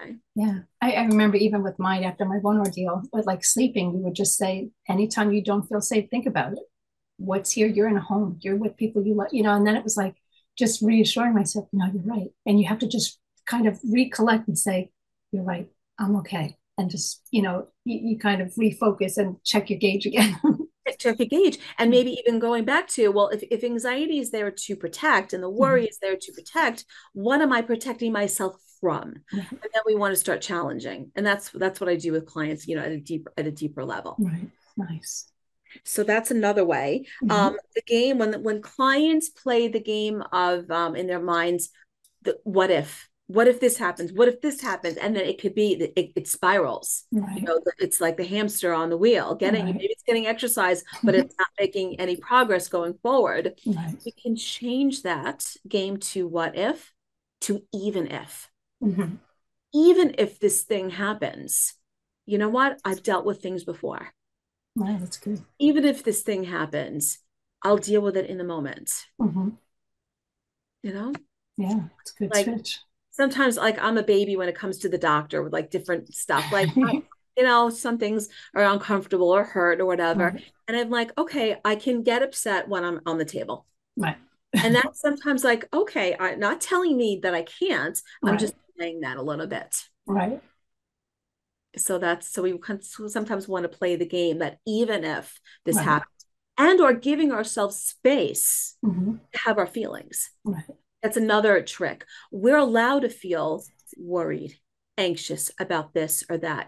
Okay. 0.00 0.16
Yeah. 0.34 0.58
I, 0.80 0.92
I, 0.92 1.04
remember 1.04 1.36
even 1.36 1.62
with 1.62 1.78
mine 1.78 2.04
after 2.04 2.24
my 2.24 2.36
one 2.36 2.58
ordeal, 2.58 3.02
with 3.12 3.26
like 3.26 3.44
sleeping, 3.44 3.92
you 3.92 3.98
would 4.04 4.14
just 4.14 4.36
say, 4.36 4.70
anytime 4.88 5.32
you 5.32 5.42
don't 5.42 5.68
feel 5.68 5.80
safe, 5.80 6.08
think 6.10 6.26
about 6.26 6.52
it. 6.52 6.58
What's 7.24 7.52
here? 7.52 7.66
You're 7.66 7.88
in 7.88 7.96
a 7.96 8.00
home. 8.00 8.38
You're 8.40 8.56
with 8.56 8.76
people 8.76 9.06
you 9.06 9.14
love, 9.14 9.28
you 9.32 9.42
know, 9.42 9.54
and 9.54 9.66
then 9.66 9.76
it 9.76 9.84
was 9.84 9.96
like 9.96 10.14
just 10.58 10.82
reassuring 10.82 11.34
myself, 11.34 11.68
no, 11.72 11.86
you're 11.86 12.02
right. 12.02 12.30
And 12.46 12.60
you 12.60 12.68
have 12.68 12.80
to 12.80 12.88
just 12.88 13.18
kind 13.46 13.66
of 13.66 13.80
recollect 13.84 14.48
and 14.48 14.58
say, 14.58 14.90
you're 15.32 15.44
right. 15.44 15.68
I'm 15.98 16.16
okay 16.16 16.56
and 16.78 16.90
just 16.90 17.22
you 17.30 17.42
know 17.42 17.66
you, 17.84 17.98
you 18.10 18.18
kind 18.18 18.40
of 18.40 18.52
refocus 18.54 19.16
and 19.16 19.36
check 19.44 19.70
your 19.70 19.78
gauge 19.78 20.06
again 20.06 20.38
check 20.98 21.18
your 21.18 21.28
gauge 21.28 21.58
and 21.78 21.90
maybe 21.90 22.10
even 22.24 22.38
going 22.38 22.64
back 22.64 22.88
to 22.88 23.08
well 23.08 23.28
if, 23.28 23.42
if 23.50 23.64
anxiety 23.64 24.18
is 24.18 24.30
there 24.30 24.50
to 24.50 24.76
protect 24.76 25.32
and 25.32 25.42
the 25.42 25.48
worry 25.48 25.82
mm-hmm. 25.82 25.88
is 25.88 25.98
there 26.00 26.16
to 26.16 26.32
protect 26.32 26.84
what 27.12 27.40
am 27.40 27.52
i 27.52 27.62
protecting 27.62 28.12
myself 28.12 28.56
from 28.80 29.14
and 29.30 29.46
then 29.50 29.82
we 29.86 29.94
want 29.94 30.12
to 30.12 30.18
start 30.18 30.40
challenging 30.40 31.10
and 31.14 31.24
that's 31.24 31.50
that's 31.50 31.80
what 31.80 31.88
i 31.88 31.96
do 31.96 32.12
with 32.12 32.26
clients 32.26 32.66
you 32.66 32.76
know 32.76 32.82
at 32.82 32.90
a 32.90 32.98
deeper 32.98 33.32
at 33.36 33.46
a 33.46 33.52
deeper 33.52 33.84
level 33.84 34.16
right 34.18 34.50
nice 34.76 35.31
so 35.84 36.02
that's 36.02 36.30
another 36.30 36.64
way 36.64 37.06
mm-hmm. 37.22 37.30
um 37.30 37.56
the 37.74 37.82
game 37.82 38.18
when 38.18 38.42
when 38.42 38.62
clients 38.62 39.28
play 39.28 39.68
the 39.68 39.80
game 39.80 40.22
of 40.32 40.70
um 40.70 40.96
in 40.96 41.06
their 41.06 41.22
minds 41.22 41.70
the 42.22 42.38
what 42.44 42.70
if 42.70 43.08
what 43.32 43.48
if 43.48 43.60
this 43.60 43.78
happens 43.78 44.12
what 44.12 44.28
if 44.28 44.40
this 44.40 44.60
happens 44.60 44.96
and 44.96 45.16
then 45.16 45.24
it 45.24 45.40
could 45.40 45.54
be 45.54 45.74
that 45.76 45.98
it, 45.98 46.12
it, 46.16 46.28
spirals 46.28 47.04
right. 47.12 47.36
you 47.36 47.42
know 47.42 47.58
it's 47.78 48.00
like 48.00 48.16
the 48.16 48.24
hamster 48.24 48.74
on 48.74 48.90
the 48.90 48.96
wheel 48.96 49.34
getting 49.34 49.64
right. 49.64 49.74
maybe 49.74 49.86
it's 49.86 50.02
getting 50.02 50.26
exercise 50.26 50.84
but 51.02 51.14
it's 51.14 51.34
not 51.38 51.48
making 51.58 51.98
any 51.98 52.16
progress 52.16 52.68
going 52.68 52.94
forward 53.02 53.54
right. 53.66 53.94
you 54.04 54.12
can 54.20 54.36
change 54.36 55.02
that 55.02 55.44
game 55.68 55.96
to 55.96 56.26
what 56.26 56.56
if 56.56 56.92
to 57.40 57.62
even 57.72 58.08
if 58.08 58.50
mm-hmm. 58.82 59.14
even 59.72 60.14
if 60.18 60.38
this 60.38 60.62
thing 60.62 60.90
happens 60.90 61.74
you 62.26 62.38
know 62.38 62.48
what 62.48 62.78
i've 62.84 63.02
dealt 63.02 63.24
with 63.24 63.40
things 63.40 63.64
before 63.64 64.08
right 64.76 64.98
that's 65.00 65.18
good 65.18 65.42
even 65.58 65.84
if 65.84 66.02
this 66.02 66.22
thing 66.22 66.44
happens 66.44 67.18
i'll 67.62 67.76
deal 67.76 68.00
with 68.00 68.16
it 68.16 68.26
in 68.26 68.38
the 68.38 68.44
moment 68.44 69.06
mm-hmm. 69.20 69.50
you 70.82 70.92
know 70.92 71.12
yeah 71.56 71.80
it's 72.00 72.12
good 72.12 72.30
like, 72.32 72.44
switch 72.44 72.80
sometimes 73.12 73.56
like 73.56 73.78
I'm 73.80 73.98
a 73.98 74.02
baby 74.02 74.36
when 74.36 74.48
it 74.48 74.56
comes 74.56 74.78
to 74.78 74.88
the 74.88 74.98
doctor 74.98 75.42
with 75.42 75.52
like 75.52 75.70
different 75.70 76.12
stuff. 76.12 76.50
Like 76.50 76.74
you 77.36 77.44
know, 77.44 77.70
some 77.70 77.98
things 77.98 78.28
are 78.54 78.64
uncomfortable 78.64 79.30
or 79.30 79.44
hurt 79.44 79.80
or 79.80 79.86
whatever. 79.86 80.38
And 80.68 80.76
I'm 80.76 80.90
like, 80.90 81.16
okay, 81.16 81.56
I 81.64 81.76
can 81.76 82.02
get 82.02 82.22
upset 82.22 82.68
when 82.68 82.84
I'm 82.84 83.00
on 83.06 83.18
the 83.18 83.24
table. 83.24 83.66
Right. 83.96 84.16
and 84.54 84.74
that's 84.74 85.00
sometimes 85.00 85.44
like, 85.44 85.66
okay, 85.72 86.16
I'm 86.18 86.40
not 86.40 86.60
telling 86.60 86.96
me 86.96 87.20
that 87.22 87.34
I 87.34 87.42
can't. 87.42 87.98
I'm 88.24 88.38
just 88.38 88.54
saying 88.78 89.00
that 89.00 89.16
a 89.16 89.22
little 89.22 89.46
bit. 89.46 89.88
Right. 90.06 90.42
So 91.76 91.98
that's 91.98 92.28
so 92.28 92.42
we 92.42 92.58
sometimes 93.08 93.48
want 93.48 93.64
to 93.64 93.78
play 93.78 93.96
the 93.96 94.06
game 94.06 94.38
that 94.38 94.58
even 94.66 95.04
if 95.04 95.40
this 95.64 95.76
right. 95.76 95.84
happens, 95.84 96.26
and 96.58 96.80
or 96.80 96.92
giving 96.92 97.32
ourselves 97.32 97.76
space 97.76 98.76
mm-hmm. 98.84 99.16
to 99.32 99.38
have 99.38 99.58
our 99.58 99.66
feelings. 99.66 100.30
Right. 100.44 100.64
That's 101.02 101.16
another 101.16 101.62
trick. 101.62 102.04
We're 102.30 102.58
allowed 102.58 103.00
to 103.00 103.08
feel 103.08 103.64
worried, 103.96 104.58
anxious 104.96 105.50
about 105.58 105.94
this 105.94 106.24
or 106.28 106.38
that. 106.38 106.66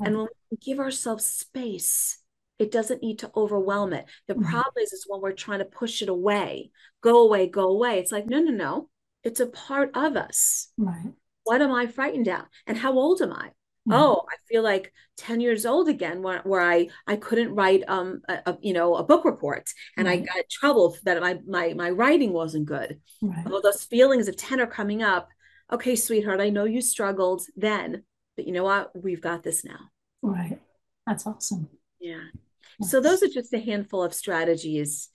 Mm-hmm. 0.00 0.06
And 0.06 0.16
when 0.16 0.28
we 0.50 0.56
give 0.56 0.80
ourselves 0.80 1.24
space, 1.24 2.18
it 2.58 2.72
doesn't 2.72 3.02
need 3.02 3.18
to 3.20 3.30
overwhelm 3.36 3.92
it. 3.92 4.06
The 4.26 4.34
mm-hmm. 4.34 4.50
problem 4.50 4.74
is, 4.82 4.92
is 4.92 5.04
when 5.06 5.20
we're 5.20 5.32
trying 5.32 5.58
to 5.58 5.66
push 5.66 6.02
it 6.02 6.08
away, 6.08 6.70
go 7.02 7.22
away, 7.22 7.46
go 7.46 7.68
away. 7.68 7.98
It's 7.98 8.12
like, 8.12 8.26
no, 8.26 8.40
no, 8.40 8.50
no. 8.50 8.88
It's 9.22 9.40
a 9.40 9.46
part 9.46 9.90
of 9.94 10.16
us. 10.16 10.68
Right. 10.78 11.12
What 11.44 11.60
am 11.60 11.72
I 11.72 11.86
frightened 11.86 12.28
at? 12.28 12.46
And 12.66 12.78
how 12.78 12.92
old 12.94 13.20
am 13.22 13.32
I? 13.32 13.50
Mm-hmm. 13.88 14.00
Oh, 14.00 14.24
I 14.28 14.34
feel 14.48 14.62
like 14.62 14.92
10 15.18 15.40
years 15.40 15.64
old 15.64 15.88
again 15.88 16.22
where, 16.22 16.40
where 16.40 16.60
I 16.60 16.88
I 17.06 17.16
couldn't 17.16 17.54
write 17.54 17.84
um 17.88 18.20
a, 18.28 18.40
a 18.46 18.58
you 18.60 18.72
know 18.72 18.96
a 18.96 19.04
book 19.04 19.24
report 19.24 19.70
and 19.96 20.08
I 20.08 20.18
got 20.18 20.48
trouble 20.50 20.96
that 21.04 21.20
my 21.20 21.38
my 21.46 21.72
my 21.74 21.90
writing 21.90 22.32
wasn't 22.32 22.66
good. 22.66 23.00
Right. 23.22 23.48
Well, 23.48 23.62
those 23.62 23.84
feelings 23.84 24.28
of 24.28 24.36
10 24.36 24.60
are 24.60 24.66
coming 24.66 25.02
up. 25.02 25.28
Okay, 25.72 25.94
sweetheart, 25.96 26.40
I 26.40 26.50
know 26.50 26.64
you 26.64 26.80
struggled 26.80 27.42
then, 27.56 28.02
but 28.36 28.46
you 28.46 28.52
know 28.52 28.64
what? 28.64 28.90
We've 29.00 29.20
got 29.20 29.42
this 29.42 29.64
now. 29.64 29.90
Right. 30.22 30.60
That's 31.06 31.26
awesome. 31.26 31.68
Yeah. 32.00 32.22
Yes. 32.80 32.90
So 32.90 33.00
those 33.00 33.22
are 33.22 33.28
just 33.28 33.54
a 33.54 33.60
handful 33.60 34.02
of 34.02 34.14
strategies 34.14 35.08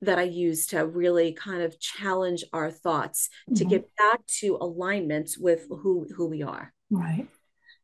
that 0.00 0.18
I 0.18 0.24
use 0.24 0.66
to 0.66 0.86
really 0.86 1.32
kind 1.32 1.62
of 1.62 1.78
challenge 1.78 2.44
our 2.52 2.70
thoughts 2.70 3.28
mm-hmm. 3.48 3.54
to 3.56 3.64
get 3.64 3.88
back 3.96 4.26
to 4.40 4.58
alignment 4.60 5.36
with 5.38 5.66
who 5.68 6.06
who 6.16 6.26
we 6.26 6.42
are. 6.42 6.72
Right 6.90 7.28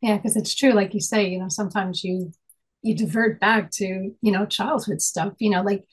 yeah 0.00 0.16
because 0.16 0.36
it's 0.36 0.54
true 0.54 0.72
like 0.72 0.94
you 0.94 1.00
say 1.00 1.28
you 1.28 1.38
know 1.38 1.48
sometimes 1.48 2.02
you 2.04 2.32
you 2.82 2.94
divert 2.94 3.40
back 3.40 3.70
to 3.70 3.84
you 4.20 4.32
know 4.32 4.46
childhood 4.46 5.00
stuff 5.00 5.32
you 5.38 5.50
know 5.50 5.62
like 5.62 5.84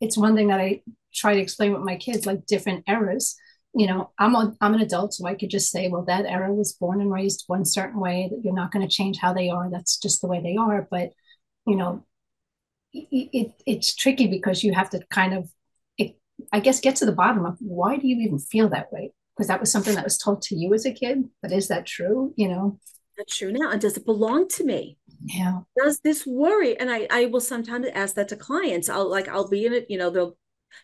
it's 0.00 0.16
one 0.16 0.34
thing 0.34 0.48
that 0.48 0.60
i 0.60 0.80
try 1.14 1.34
to 1.34 1.40
explain 1.40 1.72
with 1.72 1.82
my 1.82 1.96
kids 1.96 2.26
like 2.26 2.46
different 2.46 2.84
eras 2.88 3.36
you 3.74 3.86
know 3.86 4.10
i'm 4.18 4.34
a, 4.34 4.54
i'm 4.60 4.74
an 4.74 4.80
adult 4.80 5.14
so 5.14 5.26
i 5.26 5.34
could 5.34 5.50
just 5.50 5.70
say 5.70 5.88
well 5.88 6.04
that 6.04 6.26
era 6.26 6.52
was 6.52 6.72
born 6.72 7.00
and 7.00 7.12
raised 7.12 7.44
one 7.46 7.64
certain 7.64 8.00
way 8.00 8.28
that 8.30 8.40
you're 8.42 8.54
not 8.54 8.72
going 8.72 8.86
to 8.86 8.94
change 8.94 9.18
how 9.18 9.32
they 9.32 9.48
are 9.48 9.70
that's 9.70 9.98
just 9.98 10.20
the 10.20 10.28
way 10.28 10.40
they 10.40 10.56
are 10.56 10.86
but 10.90 11.10
you 11.66 11.76
know 11.76 12.04
it, 12.92 13.28
it 13.32 13.52
it's 13.66 13.94
tricky 13.94 14.26
because 14.26 14.62
you 14.62 14.74
have 14.74 14.90
to 14.90 15.00
kind 15.10 15.34
of 15.34 15.50
it, 15.98 16.16
i 16.52 16.60
guess 16.60 16.80
get 16.80 16.96
to 16.96 17.06
the 17.06 17.12
bottom 17.12 17.46
of 17.46 17.56
why 17.60 17.96
do 17.96 18.06
you 18.06 18.16
even 18.20 18.38
feel 18.38 18.68
that 18.68 18.92
way? 18.92 19.12
Because 19.34 19.48
that 19.48 19.60
was 19.60 19.72
something 19.72 19.94
that 19.94 20.04
was 20.04 20.18
told 20.18 20.42
to 20.42 20.54
you 20.54 20.74
as 20.74 20.84
a 20.84 20.92
kid 20.92 21.24
but 21.40 21.52
is 21.52 21.68
that 21.68 21.86
true 21.86 22.34
you 22.36 22.48
know 22.48 22.78
that's 23.16 23.36
true 23.36 23.52
now 23.52 23.70
and 23.70 23.80
does 23.80 23.96
it 23.96 24.06
belong 24.06 24.48
to 24.48 24.64
me? 24.64 24.98
Yeah. 25.24 25.60
Does 25.76 26.00
this 26.00 26.26
worry 26.26 26.76
and 26.78 26.90
i 26.90 27.06
i 27.10 27.26
will 27.26 27.40
sometimes 27.40 27.86
ask 27.94 28.14
that 28.16 28.28
to 28.28 28.36
clients. 28.36 28.88
I'll 28.88 29.08
like 29.08 29.28
i'll 29.28 29.48
be 29.48 29.66
in 29.66 29.72
it 29.72 29.86
you 29.88 29.98
know 29.98 30.10
they'll 30.10 30.36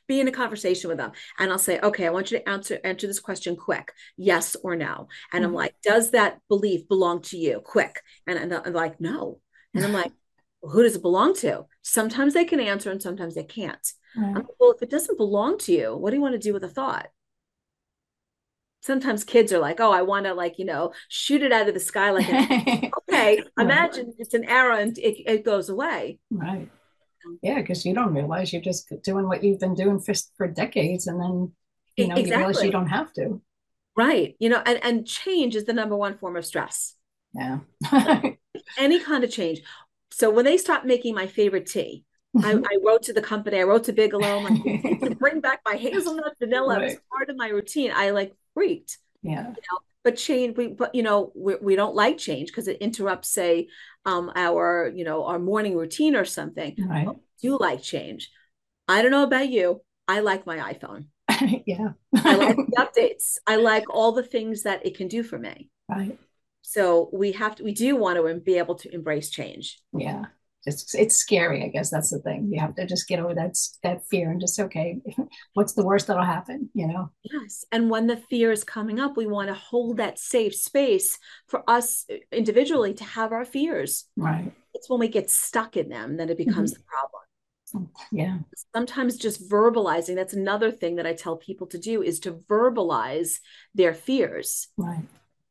be 0.06 0.20
in 0.20 0.28
a 0.28 0.32
conversation 0.32 0.88
with 0.88 0.98
them 0.98 1.12
and 1.38 1.50
i'll 1.50 1.58
say 1.58 1.80
okay 1.80 2.06
i 2.06 2.10
want 2.10 2.30
you 2.30 2.38
to 2.38 2.46
answer 2.46 2.78
answer 2.84 3.06
this 3.06 3.20
question 3.20 3.56
quick 3.56 3.92
yes 4.16 4.56
or 4.62 4.76
no. 4.76 5.08
And 5.32 5.42
mm-hmm. 5.42 5.50
i'm 5.50 5.54
like 5.54 5.74
does 5.82 6.10
that 6.12 6.40
belief 6.48 6.88
belong 6.88 7.22
to 7.22 7.36
you? 7.36 7.60
Quick. 7.64 8.00
And, 8.26 8.38
and 8.38 8.54
i'm 8.54 8.72
like 8.72 9.00
no. 9.00 9.40
And 9.74 9.84
i'm 9.84 9.92
like 10.02 10.12
well, 10.60 10.72
who 10.72 10.82
does 10.82 10.96
it 10.96 11.02
belong 11.02 11.34
to? 11.36 11.66
Sometimes 11.82 12.34
they 12.34 12.44
can 12.44 12.58
answer 12.58 12.90
and 12.90 13.00
sometimes 13.00 13.36
they 13.36 13.44
can't. 13.44 13.92
Right. 14.16 14.36
like, 14.36 14.46
well 14.58 14.72
if 14.72 14.82
it 14.82 14.90
doesn't 14.90 15.18
belong 15.18 15.58
to 15.58 15.72
you 15.72 15.96
what 15.96 16.10
do 16.10 16.16
you 16.16 16.22
want 16.22 16.34
to 16.34 16.38
do 16.38 16.52
with 16.52 16.62
the 16.62 16.68
thought 16.68 17.08
sometimes 18.80 19.24
kids 19.24 19.52
are 19.52 19.58
like, 19.58 19.80
oh, 19.80 19.92
I 19.92 20.02
want 20.02 20.26
to 20.26 20.34
like, 20.34 20.58
you 20.58 20.64
know, 20.64 20.92
shoot 21.08 21.42
it 21.42 21.52
out 21.52 21.68
of 21.68 21.74
the 21.74 21.80
sky. 21.80 22.10
Like, 22.10 22.28
okay, 23.10 23.42
imagine 23.58 24.14
it's 24.18 24.34
an 24.34 24.44
arrow 24.44 24.76
and 24.78 24.96
it, 24.98 25.30
it 25.30 25.44
goes 25.44 25.68
away. 25.68 26.18
Right. 26.30 26.68
Yeah, 27.42 27.60
because 27.60 27.84
you 27.84 27.94
don't 27.94 28.14
realize 28.14 28.52
you're 28.52 28.62
just 28.62 28.92
doing 29.02 29.26
what 29.26 29.42
you've 29.42 29.60
been 29.60 29.74
doing 29.74 30.00
for, 30.00 30.14
for 30.36 30.48
decades. 30.48 31.06
And 31.06 31.20
then, 31.20 31.52
you 31.96 32.08
know, 32.08 32.14
exactly. 32.14 32.30
you 32.30 32.36
realize 32.36 32.64
you 32.64 32.70
don't 32.70 32.88
have 32.88 33.12
to. 33.14 33.42
Right. 33.96 34.36
You 34.38 34.48
know, 34.48 34.62
and, 34.64 34.78
and 34.82 35.06
change 35.06 35.56
is 35.56 35.64
the 35.64 35.72
number 35.72 35.96
one 35.96 36.16
form 36.16 36.36
of 36.36 36.46
stress. 36.46 36.94
Yeah. 37.34 37.58
Any 38.78 39.00
kind 39.00 39.24
of 39.24 39.30
change. 39.30 39.60
So 40.10 40.30
when 40.30 40.44
they 40.44 40.56
stopped 40.56 40.86
making 40.86 41.14
my 41.14 41.26
favorite 41.26 41.66
tea, 41.66 42.04
I, 42.36 42.54
mm-hmm. 42.54 42.64
I, 42.64 42.78
wrote 42.84 43.02
to 43.04 43.12
the 43.12 43.22
company, 43.22 43.58
I 43.58 43.62
wrote 43.62 43.84
to 43.84 43.92
Bigelow, 43.92 44.38
I'm 44.38 44.44
like, 44.44 45.00
to 45.00 45.16
bring 45.16 45.40
back 45.40 45.60
my 45.66 45.74
hazelnut 45.74 46.34
vanilla. 46.38 46.76
Right. 46.76 46.82
It 46.82 46.86
was 46.86 46.96
part 47.10 47.30
of 47.30 47.36
my 47.36 47.48
routine. 47.48 47.90
I 47.94 48.10
like 48.10 48.34
freaked. 48.58 48.98
Yeah. 49.22 49.42
You 49.42 49.48
know? 49.48 49.78
But 50.04 50.16
change, 50.16 50.56
we 50.56 50.68
but 50.68 50.94
you 50.94 51.02
know 51.02 51.32
we, 51.34 51.56
we 51.60 51.76
don't 51.76 51.94
like 51.94 52.18
change 52.18 52.48
because 52.48 52.68
it 52.68 52.78
interrupts, 52.80 53.28
say, 53.28 53.68
um, 54.06 54.30
our 54.34 54.90
you 54.94 55.04
know 55.04 55.24
our 55.24 55.38
morning 55.38 55.76
routine 55.76 56.16
or 56.16 56.24
something. 56.24 56.76
Right. 56.78 57.08
do 57.42 57.58
like 57.58 57.82
change. 57.82 58.30
I 58.86 59.02
don't 59.02 59.10
know 59.10 59.24
about 59.24 59.50
you. 59.50 59.82
I 60.06 60.20
like 60.20 60.46
my 60.46 60.72
iPhone. 60.72 61.06
yeah. 61.66 61.90
I 62.14 62.36
like 62.36 62.56
the 62.56 62.76
updates. 62.78 63.36
I 63.46 63.56
like 63.56 63.84
all 63.90 64.12
the 64.12 64.22
things 64.22 64.62
that 64.62 64.86
it 64.86 64.96
can 64.96 65.08
do 65.08 65.22
for 65.22 65.38
me. 65.38 65.68
Right. 65.88 66.18
So 66.62 67.10
we 67.12 67.32
have 67.32 67.56
to. 67.56 67.64
We 67.64 67.74
do 67.74 67.96
want 67.96 68.16
to 68.16 68.40
be 68.40 68.56
able 68.56 68.76
to 68.76 68.94
embrace 68.94 69.30
change. 69.30 69.78
Yeah 69.92 70.26
it's 70.66 70.94
it's 70.94 71.16
scary 71.16 71.62
i 71.64 71.68
guess 71.68 71.90
that's 71.90 72.10
the 72.10 72.18
thing. 72.18 72.50
You 72.52 72.60
have 72.60 72.74
to 72.76 72.86
just 72.86 73.08
get 73.08 73.20
over 73.20 73.34
that 73.34 73.56
that 73.82 74.04
fear 74.10 74.30
and 74.30 74.40
just 74.40 74.58
okay 74.58 75.00
what's 75.54 75.72
the 75.74 75.84
worst 75.84 76.06
that'll 76.06 76.24
happen 76.24 76.70
you 76.74 76.86
know? 76.86 77.10
Yes 77.22 77.64
and 77.72 77.90
when 77.90 78.06
the 78.06 78.16
fear 78.16 78.50
is 78.50 78.64
coming 78.64 79.00
up 79.00 79.16
we 79.16 79.26
want 79.26 79.48
to 79.48 79.54
hold 79.54 79.98
that 79.98 80.18
safe 80.18 80.54
space 80.54 81.18
for 81.46 81.68
us 81.68 82.04
uh, 82.10 82.16
individually 82.32 82.94
to 82.94 83.04
have 83.04 83.32
our 83.32 83.44
fears. 83.44 84.04
Right. 84.16 84.52
It's 84.74 84.88
when 84.88 85.00
we 85.00 85.08
get 85.08 85.30
stuck 85.30 85.76
in 85.76 85.88
them 85.88 86.18
that 86.18 86.30
it 86.30 86.36
becomes 86.36 86.72
mm-hmm. 86.72 86.80
the 86.80 86.84
problem. 86.84 87.90
Yeah. 88.10 88.38
Sometimes 88.74 89.16
just 89.16 89.48
verbalizing 89.48 90.14
that's 90.14 90.32
another 90.32 90.70
thing 90.70 90.96
that 90.96 91.06
i 91.06 91.12
tell 91.12 91.36
people 91.36 91.66
to 91.68 91.78
do 91.78 92.02
is 92.02 92.20
to 92.20 92.32
verbalize 92.32 93.38
their 93.74 93.94
fears. 93.94 94.68
Right 94.76 95.04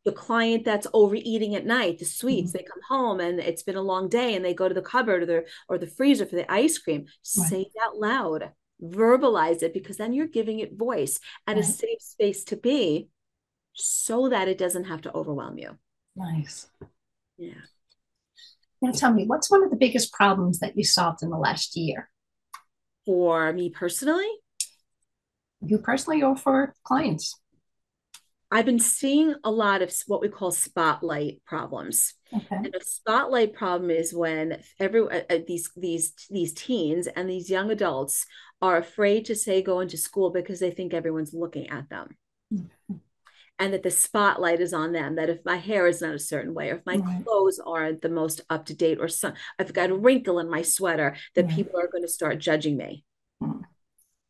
the 0.07 0.13
client 0.13 0.63
that's 0.63 0.87
overeating 0.93 1.53
at 1.55 1.65
night, 1.65 1.99
the 1.99 2.05
sweets, 2.05 2.51
mm-hmm. 2.51 2.59
they 2.59 2.63
come 2.63 2.81
home 2.87 3.19
and 3.19 3.41
it's 3.41 3.61
been 3.61 3.75
a 3.75 3.81
long 3.81 4.07
day 4.07 4.35
and 4.35 4.45
they 4.45 4.53
go 4.53 4.69
to 4.69 4.73
the 4.73 4.81
cupboard 4.81 5.23
or 5.23 5.25
the 5.25 5.45
or 5.67 5.77
the 5.77 5.85
freezer 5.85 6.25
for 6.25 6.37
the 6.37 6.49
ice 6.49 6.77
cream. 6.77 7.01
Right. 7.01 7.49
Say 7.49 7.61
it 7.63 7.73
out 7.85 7.97
loud, 7.97 8.51
verbalize 8.81 9.63
it 9.63 9.73
because 9.73 9.97
then 9.97 10.13
you're 10.13 10.25
giving 10.25 10.59
it 10.59 10.77
voice 10.77 11.19
and 11.45 11.57
right. 11.57 11.65
a 11.65 11.67
safe 11.67 11.99
space 11.99 12.45
to 12.45 12.55
be 12.55 13.09
so 13.73 14.29
that 14.29 14.47
it 14.47 14.57
doesn't 14.57 14.85
have 14.85 15.01
to 15.01 15.13
overwhelm 15.13 15.57
you. 15.57 15.77
Nice. 16.15 16.69
Yeah. 17.37 17.65
Now 18.81 18.91
tell 18.91 19.11
me, 19.13 19.25
what's 19.25 19.51
one 19.51 19.61
of 19.61 19.71
the 19.71 19.75
biggest 19.75 20.13
problems 20.13 20.59
that 20.59 20.77
you 20.77 20.85
solved 20.85 21.21
in 21.21 21.29
the 21.31 21.37
last 21.37 21.75
year? 21.75 22.09
For 23.05 23.51
me 23.51 23.71
personally? 23.71 24.29
You 25.59 25.79
personally 25.79 26.23
or 26.23 26.37
for 26.37 26.75
clients? 26.85 27.37
I've 28.49 28.65
been 28.65 28.79
seeing 28.79 29.35
a 29.43 29.51
lot 29.51 29.81
of 29.81 29.93
what 30.07 30.21
we 30.21 30.29
call 30.29 30.51
spotlight 30.51 31.41
problems. 31.45 32.13
Okay. 32.33 32.55
And 32.55 32.75
a 32.75 32.83
spotlight 32.83 33.53
problem 33.53 33.89
is 33.89 34.13
when 34.13 34.61
every 34.79 35.01
uh, 35.01 35.21
uh, 35.29 35.39
these 35.45 35.69
these 35.75 36.13
these 36.29 36.53
teens 36.53 37.07
and 37.07 37.29
these 37.29 37.49
young 37.49 37.71
adults 37.71 38.25
are 38.61 38.77
afraid 38.77 39.25
to 39.25 39.35
say 39.35 39.61
go 39.61 39.81
into 39.81 39.97
school 39.97 40.29
because 40.29 40.59
they 40.59 40.71
think 40.71 40.93
everyone's 40.93 41.33
looking 41.33 41.69
at 41.69 41.89
them. 41.89 42.17
Mm-hmm. 42.53 42.95
And 43.59 43.73
that 43.73 43.83
the 43.83 43.91
spotlight 43.91 44.61
is 44.61 44.73
on 44.73 44.91
them. 44.91 45.15
That 45.15 45.29
if 45.29 45.43
my 45.43 45.57
hair 45.57 45.87
is 45.87 46.01
not 46.01 46.13
a 46.15 46.19
certain 46.19 46.53
way, 46.53 46.69
or 46.69 46.75
if 46.75 46.85
my 46.85 46.97
right. 46.97 47.25
clothes 47.25 47.59
aren't 47.65 48.01
the 48.01 48.09
most 48.09 48.41
up 48.49 48.67
to 48.67 48.75
date, 48.75 48.99
or 49.01 49.07
some, 49.07 49.33
I've 49.57 49.73
got 49.73 49.89
a 49.89 49.97
wrinkle 49.97 50.39
in 50.39 50.49
my 50.49 50.61
sweater, 50.61 51.15
that 51.35 51.45
right. 51.45 51.55
people 51.55 51.79
are 51.79 51.87
going 51.87 52.03
to 52.03 52.07
start 52.07 52.39
judging 52.39 52.77
me. 52.77 53.03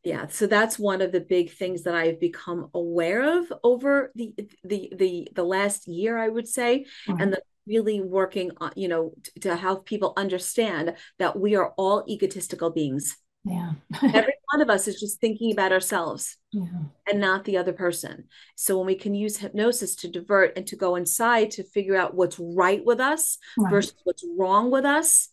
Yeah 0.08 0.28
so 0.30 0.48
that's 0.48 0.80
one 0.80 1.02
of 1.02 1.12
the 1.12 1.20
big 1.20 1.52
things 1.52 1.84
that 1.84 1.96
i've 1.96 2.20
become 2.20 2.70
aware 2.74 3.40
of 3.40 3.52
over 3.64 4.12
the 4.16 4.34
the 4.64 4.92
the, 4.96 5.28
the 5.34 5.44
last 5.44 5.88
year 5.88 6.18
i 6.18 6.28
would 6.28 6.48
say 6.48 6.86
mm-hmm. 7.08 7.22
and 7.22 7.34
the 7.34 7.42
really 7.68 8.02
working 8.02 8.52
on 8.58 8.72
you 8.76 8.88
know 8.88 9.14
to, 9.24 9.40
to 9.42 9.56
help 9.56 9.86
people 9.86 10.14
understand 10.18 10.96
that 11.20 11.38
we 11.38 11.56
are 11.56 11.74
all 11.78 12.04
egotistical 12.08 12.70
beings 12.70 13.18
yeah 13.44 13.74
every 14.02 14.34
one 14.54 14.62
of 14.62 14.70
us 14.70 14.88
is 14.88 15.00
just 15.00 15.20
thinking 15.20 15.52
about 15.52 15.72
ourselves 15.74 16.38
yeah. 16.52 16.64
and 17.10 17.20
not 17.20 17.44
the 17.44 17.58
other 17.58 17.74
person 17.74 18.26
so 18.56 18.78
when 18.78 18.88
we 18.88 18.96
can 18.96 19.14
use 19.14 19.38
hypnosis 19.38 19.96
to 19.96 20.08
divert 20.08 20.58
and 20.58 20.66
to 20.68 20.76
go 20.76 20.96
inside 20.96 21.52
to 21.52 21.64
figure 21.64 21.96
out 21.96 22.16
what's 22.16 22.40
right 22.40 22.84
with 22.86 23.00
us 23.00 23.38
right. 23.58 23.70
versus 23.70 23.96
what's 24.06 24.26
wrong 24.38 24.72
with 24.72 24.86
us 24.86 25.30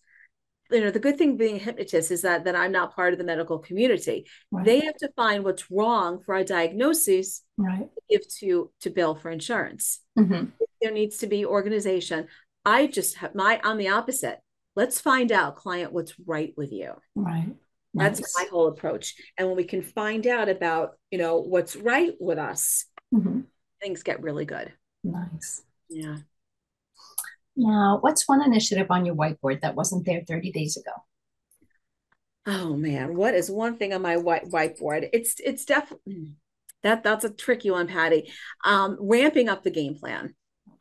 you 0.70 0.80
know 0.80 0.90
the 0.90 0.98
good 0.98 1.18
thing 1.18 1.36
being 1.36 1.56
a 1.56 1.58
hypnotist 1.58 2.10
is 2.10 2.22
that 2.22 2.44
that 2.44 2.56
i'm 2.56 2.72
not 2.72 2.94
part 2.94 3.12
of 3.12 3.18
the 3.18 3.24
medical 3.24 3.58
community. 3.58 4.26
Right. 4.50 4.64
they 4.64 4.80
have 4.80 4.96
to 4.96 5.10
find 5.16 5.44
what's 5.44 5.70
wrong 5.70 6.22
for 6.24 6.34
a 6.34 6.44
diagnosis 6.44 7.42
right. 7.56 7.88
to 7.94 8.02
give 8.10 8.28
to 8.40 8.70
to 8.80 8.90
bill 8.90 9.14
for 9.14 9.30
insurance. 9.30 10.00
Mm-hmm. 10.18 10.46
there 10.80 10.92
needs 10.92 11.18
to 11.18 11.26
be 11.26 11.44
organization. 11.44 12.28
I 12.64 12.86
just 12.86 13.16
have 13.16 13.34
my 13.34 13.60
on 13.62 13.78
the 13.78 13.88
opposite. 13.88 14.38
Let's 14.76 15.00
find 15.00 15.30
out 15.30 15.56
client 15.56 15.92
what's 15.92 16.14
right 16.26 16.54
with 16.56 16.72
you. 16.72 16.94
Right. 17.14 17.54
That's 17.92 18.20
nice. 18.20 18.34
my 18.36 18.46
whole 18.50 18.66
approach. 18.66 19.14
And 19.38 19.46
when 19.46 19.56
we 19.56 19.64
can 19.64 19.82
find 19.82 20.26
out 20.26 20.48
about 20.48 20.92
you 21.10 21.18
know 21.18 21.38
what's 21.38 21.76
right 21.76 22.14
with 22.18 22.38
us 22.38 22.86
mm-hmm. 23.14 23.40
things 23.82 24.02
get 24.02 24.22
really 24.22 24.44
good. 24.46 24.72
Nice. 25.04 25.62
Yeah 25.88 26.18
now, 27.56 27.98
what's 28.00 28.28
one 28.28 28.42
initiative 28.42 28.88
on 28.90 29.06
your 29.06 29.14
whiteboard 29.14 29.60
that 29.60 29.76
wasn't 29.76 30.06
there 30.06 30.22
30 30.26 30.52
days 30.52 30.76
ago? 30.76 30.92
Oh 32.46 32.76
man, 32.76 33.16
what 33.16 33.34
is 33.34 33.50
one 33.50 33.76
thing 33.78 33.94
on 33.94 34.02
my 34.02 34.16
white 34.16 34.50
whiteboard? 34.50 35.08
It's 35.12 35.36
it's 35.42 35.64
definitely 35.64 36.34
that 36.82 37.02
that's 37.02 37.24
a 37.24 37.30
tricky 37.30 37.70
one, 37.70 37.88
Patty. 37.88 38.30
Um, 38.64 38.98
ramping 39.00 39.48
up 39.48 39.62
the 39.62 39.70
game 39.70 39.94
plan. 39.94 40.34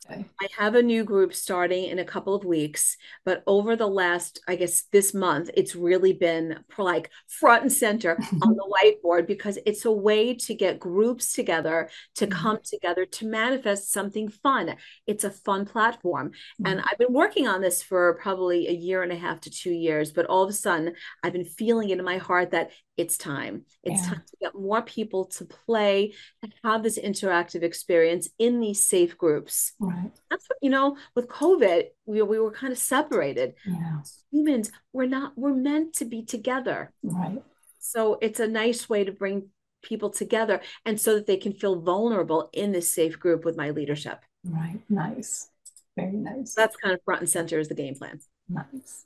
Okay. 0.10 0.26
I 0.42 0.48
have 0.58 0.76
a 0.76 0.84
new 0.84 1.04
group 1.04 1.34
starting 1.34 1.86
in 1.86 2.00
a 2.00 2.06
couple 2.06 2.36
of 2.36 2.44
weeks, 2.44 2.98
but 3.24 3.42
over 3.48 3.76
the 3.76 3.88
last, 3.88 4.42
I 4.48 4.56
guess, 4.56 4.84
this 4.92 5.14
month, 5.14 5.50
it's 5.56 5.76
really 5.76 6.14
been 6.14 6.60
like 6.78 7.10
front 7.28 7.64
and 7.64 7.72
center 7.72 8.18
on 8.42 8.56
the 8.56 8.98
whiteboard 9.06 9.28
because 9.28 9.58
it's 9.66 9.86
a 9.86 9.92
way 9.92 10.34
to 10.34 10.54
get 10.54 10.80
groups 10.80 11.34
together 11.34 11.90
to 12.16 12.28
mm-hmm. 12.28 12.38
come 12.38 12.60
together 12.64 13.06
to 13.06 13.28
manifest 13.28 13.94
something 13.94 14.28
fun. 14.28 14.76
It's 15.08 15.24
a 15.24 15.32
fun 15.32 15.66
platform. 15.66 16.30
Mm-hmm. 16.30 16.66
And 16.66 16.82
I've 16.82 16.98
been 16.98 17.14
working 17.14 17.48
on 17.48 17.62
this 17.62 17.82
for 17.82 18.14
probably 18.22 18.68
a 18.68 18.74
year 18.74 19.04
and 19.04 19.12
a 19.12 19.18
half 19.18 19.40
to 19.42 19.50
two 19.50 19.72
years, 19.72 20.12
but 20.12 20.26
all 20.26 20.44
of 20.44 20.50
a 20.50 20.54
sudden, 20.54 20.96
I've 21.24 21.34
been 21.34 21.46
feeling 21.46 21.90
it 21.90 22.00
in 22.00 22.06
my 22.06 22.18
heart 22.18 22.52
that 22.52 22.72
it's 22.96 23.18
time. 23.18 23.66
It's 23.84 24.04
yeah. 24.04 24.10
time 24.10 24.24
to 24.30 24.38
get 24.40 24.56
more 24.56 24.82
people 24.82 25.26
to 25.26 25.46
play 25.46 26.14
and 26.42 26.54
have 26.64 26.84
this 26.84 27.00
interactive 27.00 27.64
experience 27.64 28.30
in 28.38 28.60
these 28.60 28.86
safe 28.86 29.18
groups. 29.18 29.74
Right. 29.80 30.12
That's 30.30 30.48
what, 30.48 30.60
you 30.62 30.70
know, 30.70 30.98
with 31.16 31.28
COVID, 31.28 31.86
we, 32.06 32.22
we 32.22 32.40
were 32.40 32.52
kind 32.52 32.72
of 32.72 32.78
separated. 32.78 33.56
Yeah. 33.66 34.02
Humans, 34.32 34.72
we're 34.92 35.08
not, 35.08 35.34
we're 35.36 35.56
meant 35.56 35.94
to 35.96 36.06
be 36.06 36.24
together. 36.24 36.92
Right. 37.02 37.42
So 37.80 38.18
it's 38.22 38.40
a 38.40 38.48
nice 38.48 38.88
way 38.88 39.04
to 39.04 39.12
bring 39.12 39.50
people 39.82 40.10
together 40.10 40.62
and 40.86 41.00
so 41.00 41.16
that 41.16 41.28
they 41.28 41.38
can 41.38 41.54
feel 41.54 41.82
vulnerable 41.82 42.50
in 42.54 42.72
this 42.72 42.94
safe 42.94 43.20
group 43.20 43.44
with 43.44 43.58
my 43.58 43.72
leadership. 43.72 44.20
Right. 44.46 44.80
Nice. 44.90 45.50
Very 45.98 46.12
nice. 46.12 46.54
That's 46.54 46.76
kind 46.76 46.94
of 46.94 47.02
front 47.04 47.22
and 47.22 47.30
center 47.30 47.60
is 47.60 47.68
the 47.68 47.76
game 47.76 47.96
plan. 47.96 48.20
Nice. 48.48 49.06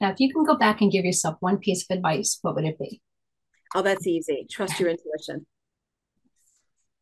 Now, 0.00 0.10
if 0.10 0.20
you 0.20 0.32
can 0.32 0.44
go 0.44 0.56
back 0.56 0.80
and 0.80 0.90
give 0.90 1.04
yourself 1.04 1.36
one 1.40 1.58
piece 1.58 1.84
of 1.88 1.96
advice, 1.96 2.38
what 2.42 2.54
would 2.54 2.64
it 2.64 2.78
be? 2.78 3.00
Oh, 3.74 3.82
that's 3.82 4.06
easy. 4.06 4.46
Trust 4.50 4.80
your 4.80 4.90
intuition. 4.90 5.46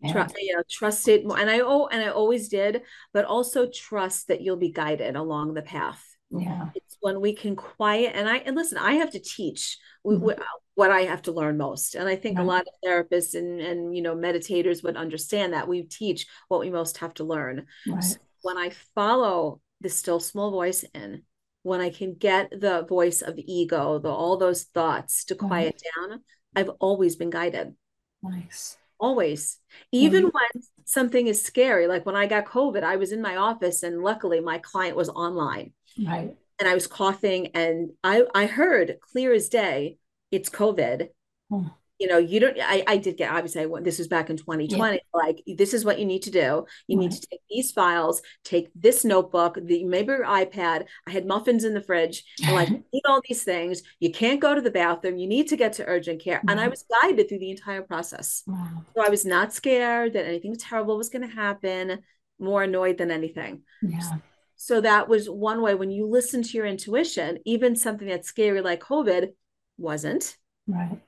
Yeah. 0.00 0.12
Trust, 0.12 0.34
know, 0.54 0.62
trust 0.70 1.08
it 1.08 1.24
more. 1.24 1.38
And 1.38 1.48
I 1.48 1.60
oh, 1.60 1.86
and 1.86 2.02
I 2.02 2.08
always 2.08 2.48
did, 2.48 2.82
but 3.14 3.24
also 3.24 3.68
trust 3.72 4.28
that 4.28 4.42
you'll 4.42 4.56
be 4.56 4.72
guided 4.72 5.16
along 5.16 5.54
the 5.54 5.62
path. 5.62 6.04
Yeah. 6.30 6.68
It's 6.74 6.96
when 7.00 7.20
we 7.20 7.34
can 7.34 7.56
quiet 7.56 8.12
and 8.14 8.28
I 8.28 8.38
and 8.38 8.56
listen, 8.56 8.78
I 8.78 8.94
have 8.94 9.12
to 9.12 9.20
teach 9.20 9.78
mm-hmm. 10.04 10.42
what 10.74 10.90
I 10.90 11.02
have 11.02 11.22
to 11.22 11.32
learn 11.32 11.56
most. 11.56 11.94
And 11.94 12.08
I 12.08 12.16
think 12.16 12.36
right. 12.36 12.44
a 12.44 12.46
lot 12.46 12.62
of 12.62 12.74
therapists 12.84 13.34
and 13.34 13.60
and 13.60 13.96
you 13.96 14.02
know 14.02 14.14
meditators 14.14 14.82
would 14.82 14.96
understand 14.96 15.54
that 15.54 15.68
we 15.68 15.84
teach 15.84 16.26
what 16.48 16.60
we 16.60 16.70
most 16.70 16.98
have 16.98 17.14
to 17.14 17.24
learn. 17.24 17.66
Right. 17.86 18.02
So 18.02 18.18
when 18.42 18.58
I 18.58 18.72
follow 18.94 19.60
the 19.80 19.88
still 19.88 20.20
small 20.20 20.50
voice 20.50 20.84
in, 20.94 21.22
when 21.66 21.80
I 21.80 21.90
can 21.90 22.14
get 22.14 22.50
the 22.50 22.86
voice 22.88 23.22
of 23.22 23.34
the 23.34 23.52
ego, 23.52 23.98
the 23.98 24.08
all 24.08 24.36
those 24.36 24.62
thoughts 24.62 25.24
to 25.24 25.34
quiet 25.34 25.82
right. 25.82 26.10
down, 26.10 26.20
I've 26.54 26.68
always 26.78 27.16
been 27.16 27.30
guided. 27.30 27.74
Nice. 28.22 28.78
Always. 29.00 29.58
Even 29.90 30.26
mm-hmm. 30.26 30.36
when 30.36 30.62
something 30.84 31.26
is 31.26 31.42
scary, 31.42 31.88
like 31.88 32.06
when 32.06 32.14
I 32.14 32.26
got 32.26 32.46
COVID, 32.46 32.84
I 32.84 32.96
was 32.96 33.10
in 33.10 33.20
my 33.20 33.36
office 33.36 33.82
and 33.82 34.00
luckily 34.00 34.38
my 34.38 34.58
client 34.58 34.96
was 34.96 35.08
online. 35.08 35.72
Right. 35.98 36.36
And 36.60 36.68
I 36.68 36.74
was 36.74 36.86
coughing 36.86 37.48
and 37.48 37.90
I 38.04 38.22
I 38.32 38.46
heard 38.46 38.98
clear 39.00 39.32
as 39.32 39.48
day, 39.48 39.98
it's 40.30 40.48
COVID. 40.48 41.08
Oh 41.50 41.74
you 41.98 42.06
know, 42.08 42.18
you 42.18 42.40
don't, 42.40 42.56
I, 42.60 42.84
I 42.86 42.96
did 42.98 43.16
get, 43.16 43.32
obviously, 43.32 43.62
I 43.62 43.66
went, 43.66 43.84
this 43.84 43.98
was 43.98 44.08
back 44.08 44.28
in 44.28 44.36
2020. 44.36 44.94
Yeah. 44.94 45.00
Like, 45.14 45.42
this 45.46 45.72
is 45.72 45.84
what 45.84 45.98
you 45.98 46.04
need 46.04 46.22
to 46.22 46.30
do. 46.30 46.66
You 46.86 46.98
right. 46.98 47.04
need 47.04 47.12
to 47.12 47.26
take 47.26 47.40
these 47.48 47.72
files, 47.72 48.20
take 48.44 48.68
this 48.74 49.04
notebook, 49.04 49.58
the, 49.62 49.84
maybe 49.84 50.12
your 50.12 50.24
iPad. 50.24 50.84
I 51.06 51.10
had 51.10 51.26
muffins 51.26 51.64
in 51.64 51.74
the 51.74 51.80
fridge, 51.80 52.24
and 52.44 52.54
like, 52.54 52.68
eat 52.92 53.02
all 53.06 53.22
these 53.26 53.44
things. 53.44 53.82
You 53.98 54.12
can't 54.12 54.40
go 54.40 54.54
to 54.54 54.60
the 54.60 54.70
bathroom. 54.70 55.16
You 55.16 55.26
need 55.26 55.48
to 55.48 55.56
get 55.56 55.74
to 55.74 55.86
urgent 55.86 56.22
care. 56.22 56.42
And 56.46 56.60
I 56.60 56.68
was 56.68 56.84
guided 57.02 57.28
through 57.28 57.38
the 57.38 57.50
entire 57.50 57.82
process. 57.82 58.42
Wow. 58.46 58.84
So 58.94 59.04
I 59.04 59.08
was 59.08 59.24
not 59.24 59.52
scared 59.52 60.12
that 60.12 60.26
anything 60.26 60.56
terrible 60.56 60.98
was 60.98 61.08
going 61.08 61.26
to 61.26 61.34
happen, 61.34 62.00
more 62.38 62.62
annoyed 62.62 62.98
than 62.98 63.10
anything. 63.10 63.62
Yeah. 63.82 64.18
So 64.56 64.80
that 64.80 65.08
was 65.08 65.28
one 65.28 65.62
way 65.62 65.74
when 65.74 65.90
you 65.90 66.06
listen 66.06 66.42
to 66.42 66.56
your 66.56 66.66
intuition, 66.66 67.38
even 67.44 67.76
something 67.76 68.08
that's 68.08 68.28
scary 68.28 68.60
like 68.60 68.80
COVID 68.80 69.30
wasn't. 69.78 70.36
Right 70.66 70.98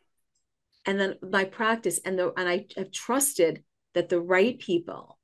and 0.89 0.99
then 0.99 1.17
my 1.31 1.45
practice 1.45 2.01
and 2.03 2.19
the 2.19 2.33
and 2.39 2.49
I 2.49 2.65
have 2.79 2.91
trusted 2.91 3.63
that 3.95 4.09
the 4.09 4.21
right 4.21 4.59
people 4.59 5.19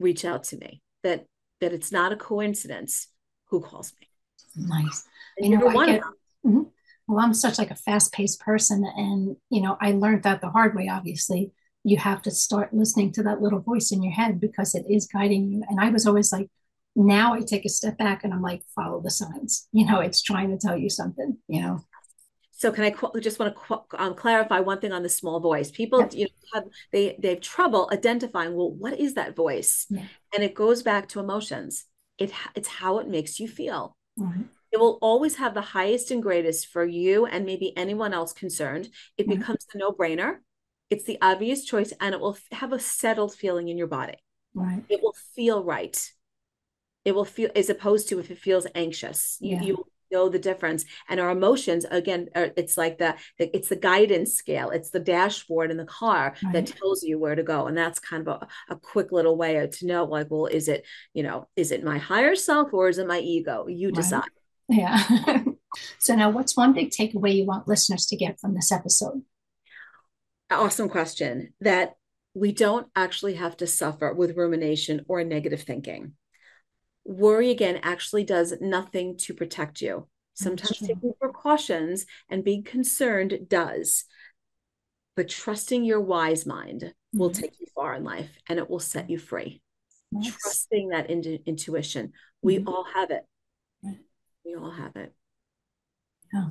reach 0.00 0.24
out 0.24 0.42
to 0.44 0.58
me 0.58 0.82
that 1.04 1.26
that 1.60 1.72
it's 1.72 1.92
not 1.92 2.12
a 2.12 2.16
coincidence 2.16 3.06
who 3.50 3.60
calls 3.60 3.92
me. 4.00 4.08
Nice. 4.56 5.04
And 5.38 5.52
you 5.52 5.58
know, 5.58 5.68
I 5.68 5.86
get, 5.86 6.00
mm-hmm. 6.44 6.62
well 7.06 7.24
i'm 7.24 7.34
such 7.34 7.56
like 7.56 7.70
a 7.70 7.76
fast-paced 7.76 8.40
person 8.40 8.84
and 8.96 9.36
you 9.48 9.60
know 9.62 9.76
i 9.80 9.92
learned 9.92 10.24
that 10.24 10.40
the 10.40 10.50
hard 10.50 10.74
way 10.74 10.88
obviously. 10.92 11.52
You 11.84 11.98
have 11.98 12.20
to 12.22 12.32
start 12.32 12.74
listening 12.74 13.12
to 13.12 13.22
that 13.22 13.40
little 13.40 13.60
voice 13.60 13.92
in 13.92 14.02
your 14.02 14.12
head 14.12 14.40
because 14.40 14.74
it 14.74 14.84
is 14.90 15.06
guiding 15.06 15.52
you. 15.52 15.62
And 15.68 15.78
i 15.78 15.88
was 15.90 16.04
always 16.04 16.32
like 16.32 16.50
now 16.96 17.32
i 17.32 17.42
take 17.42 17.64
a 17.64 17.68
step 17.68 17.96
back 17.96 18.24
and 18.24 18.34
i'm 18.34 18.42
like 18.42 18.62
follow 18.74 19.00
the 19.00 19.10
signs. 19.10 19.68
You 19.70 19.86
know 19.86 20.00
it's 20.00 20.20
trying 20.20 20.50
to 20.50 20.58
tell 20.58 20.76
you 20.76 20.90
something 20.90 21.38
you 21.46 21.62
know 21.62 21.84
so 22.56 22.72
can 22.72 22.84
I 22.84 23.20
just 23.20 23.38
want 23.38 23.54
to 23.54 23.60
qu- 23.60 23.96
um, 23.98 24.14
clarify 24.14 24.60
one 24.60 24.80
thing 24.80 24.92
on 24.92 25.02
the 25.02 25.10
small 25.10 25.40
voice? 25.40 25.70
People, 25.70 26.00
yeah. 26.00 26.08
you 26.12 26.24
know, 26.24 26.30
have, 26.54 26.64
they 26.90 27.16
they 27.18 27.30
have 27.30 27.40
trouble 27.42 27.88
identifying. 27.92 28.54
Well, 28.54 28.70
what 28.70 28.98
is 28.98 29.14
that 29.14 29.36
voice? 29.36 29.86
Yeah. 29.90 30.04
And 30.34 30.42
it 30.42 30.54
goes 30.54 30.82
back 30.82 31.08
to 31.08 31.20
emotions. 31.20 31.84
It 32.18 32.32
it's 32.54 32.68
how 32.68 32.98
it 32.98 33.08
makes 33.08 33.38
you 33.38 33.46
feel. 33.46 33.94
Mm-hmm. 34.18 34.42
It 34.72 34.80
will 34.80 34.98
always 35.02 35.36
have 35.36 35.52
the 35.52 35.60
highest 35.60 36.10
and 36.10 36.22
greatest 36.22 36.68
for 36.68 36.84
you 36.84 37.26
and 37.26 37.44
maybe 37.44 37.76
anyone 37.76 38.14
else 38.14 38.32
concerned. 38.32 38.88
It 39.18 39.28
mm-hmm. 39.28 39.38
becomes 39.38 39.66
the 39.72 39.78
no 39.78 39.92
brainer. 39.92 40.38
It's 40.88 41.04
the 41.04 41.18
obvious 41.20 41.64
choice, 41.64 41.92
and 42.00 42.14
it 42.14 42.20
will 42.20 42.38
have 42.52 42.72
a 42.72 42.78
settled 42.78 43.34
feeling 43.34 43.68
in 43.68 43.76
your 43.76 43.86
body. 43.86 44.16
Right. 44.54 44.82
It 44.88 45.00
will 45.02 45.14
feel 45.34 45.62
right. 45.62 45.98
It 47.04 47.14
will 47.14 47.24
feel 47.26 47.50
as 47.54 47.68
opposed 47.68 48.08
to 48.08 48.18
if 48.18 48.30
it 48.30 48.38
feels 48.38 48.66
anxious. 48.74 49.36
You, 49.40 49.60
you 49.60 49.86
know 50.10 50.28
the 50.28 50.38
difference. 50.38 50.84
And 51.08 51.20
our 51.20 51.30
emotions 51.30 51.86
again 51.90 52.28
are, 52.34 52.50
it's 52.56 52.76
like 52.76 52.98
the, 52.98 53.16
it's 53.38 53.68
the 53.68 53.76
guidance 53.76 54.34
scale. 54.34 54.70
It's 54.70 54.90
the 54.90 55.00
dashboard 55.00 55.70
in 55.70 55.76
the 55.76 55.84
car 55.84 56.34
right. 56.42 56.52
that 56.52 56.66
tells 56.66 57.02
you 57.02 57.18
where 57.18 57.34
to 57.34 57.42
go. 57.42 57.66
And 57.66 57.76
that's 57.76 57.98
kind 57.98 58.26
of 58.26 58.42
a, 58.42 58.74
a 58.74 58.76
quick 58.76 59.12
little 59.12 59.36
way 59.36 59.66
to 59.66 59.86
know 59.86 60.04
like 60.04 60.30
well 60.30 60.46
is 60.46 60.68
it 60.68 60.84
you 61.14 61.22
know 61.22 61.48
is 61.56 61.72
it 61.72 61.84
my 61.84 61.98
higher 61.98 62.34
self 62.34 62.72
or 62.72 62.88
is 62.88 62.98
it 62.98 63.06
my 63.06 63.18
ego? 63.18 63.66
You 63.68 63.92
decide. 63.92 64.22
Right. 64.68 64.78
yeah. 64.78 65.42
So 65.98 66.14
now 66.14 66.30
what's 66.30 66.56
one 66.56 66.72
big 66.72 66.90
takeaway 66.90 67.36
you 67.36 67.44
want 67.44 67.68
listeners 67.68 68.06
to 68.06 68.16
get 68.16 68.40
from 68.40 68.54
this 68.54 68.72
episode? 68.72 69.22
Awesome 70.50 70.88
question. 70.88 71.52
That 71.60 71.96
we 72.34 72.52
don't 72.52 72.86
actually 72.94 73.34
have 73.34 73.56
to 73.58 73.66
suffer 73.66 74.12
with 74.14 74.36
rumination 74.36 75.04
or 75.08 75.22
negative 75.24 75.62
thinking. 75.62 76.12
Worry 77.06 77.50
again 77.50 77.80
actually 77.82 78.24
does 78.24 78.54
nothing 78.60 79.16
to 79.18 79.34
protect 79.34 79.80
you. 79.80 80.08
Sometimes 80.34 80.78
taking 80.78 81.14
precautions 81.18 82.04
and 82.28 82.44
being 82.44 82.62
concerned 82.62 83.46
does. 83.48 84.04
But 85.14 85.28
trusting 85.28 85.84
your 85.84 86.00
wise 86.00 86.44
mind 86.44 86.82
mm-hmm. 86.82 87.18
will 87.18 87.30
take 87.30 87.58
you 87.58 87.66
far 87.74 87.94
in 87.94 88.04
life 88.04 88.30
and 88.48 88.58
it 88.58 88.68
will 88.68 88.80
set 88.80 89.08
you 89.08 89.18
free. 89.18 89.62
Nice. 90.12 90.36
Trusting 90.36 90.88
that 90.88 91.08
in- 91.08 91.40
intuition. 91.46 92.12
We 92.42 92.58
mm-hmm. 92.58 92.68
all 92.68 92.84
have 92.94 93.10
it. 93.10 93.24
We 94.44 94.54
all 94.54 94.70
have 94.70 94.94
it. 94.96 95.14
Yeah. 96.34 96.48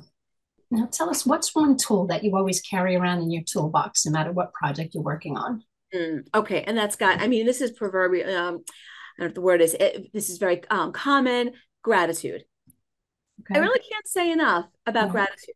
Now, 0.70 0.86
tell 0.86 1.08
us 1.08 1.24
what's 1.24 1.54
one 1.54 1.76
tool 1.76 2.08
that 2.08 2.24
you 2.24 2.36
always 2.36 2.60
carry 2.60 2.96
around 2.96 3.22
in 3.22 3.30
your 3.30 3.44
toolbox, 3.44 4.04
no 4.04 4.12
matter 4.12 4.32
what 4.32 4.52
project 4.52 4.94
you're 4.94 5.02
working 5.02 5.36
on. 5.36 5.62
Mm, 5.94 6.26
okay, 6.34 6.62
and 6.62 6.76
that's 6.76 6.96
got. 6.96 7.20
I 7.20 7.28
mean, 7.28 7.46
this 7.46 7.60
is 7.60 7.70
proverbial. 7.70 8.34
Um, 8.34 8.64
know 9.18 9.26
what 9.26 9.34
the 9.34 9.40
word 9.40 9.60
is. 9.60 9.74
It, 9.74 10.12
this 10.12 10.30
is 10.30 10.38
very 10.38 10.62
um, 10.70 10.92
common. 10.92 11.52
Gratitude. 11.82 12.44
Okay. 13.40 13.58
I 13.58 13.62
really 13.62 13.80
can't 13.80 14.06
say 14.08 14.30
enough 14.32 14.66
about 14.86 15.10
gratitude. 15.10 15.54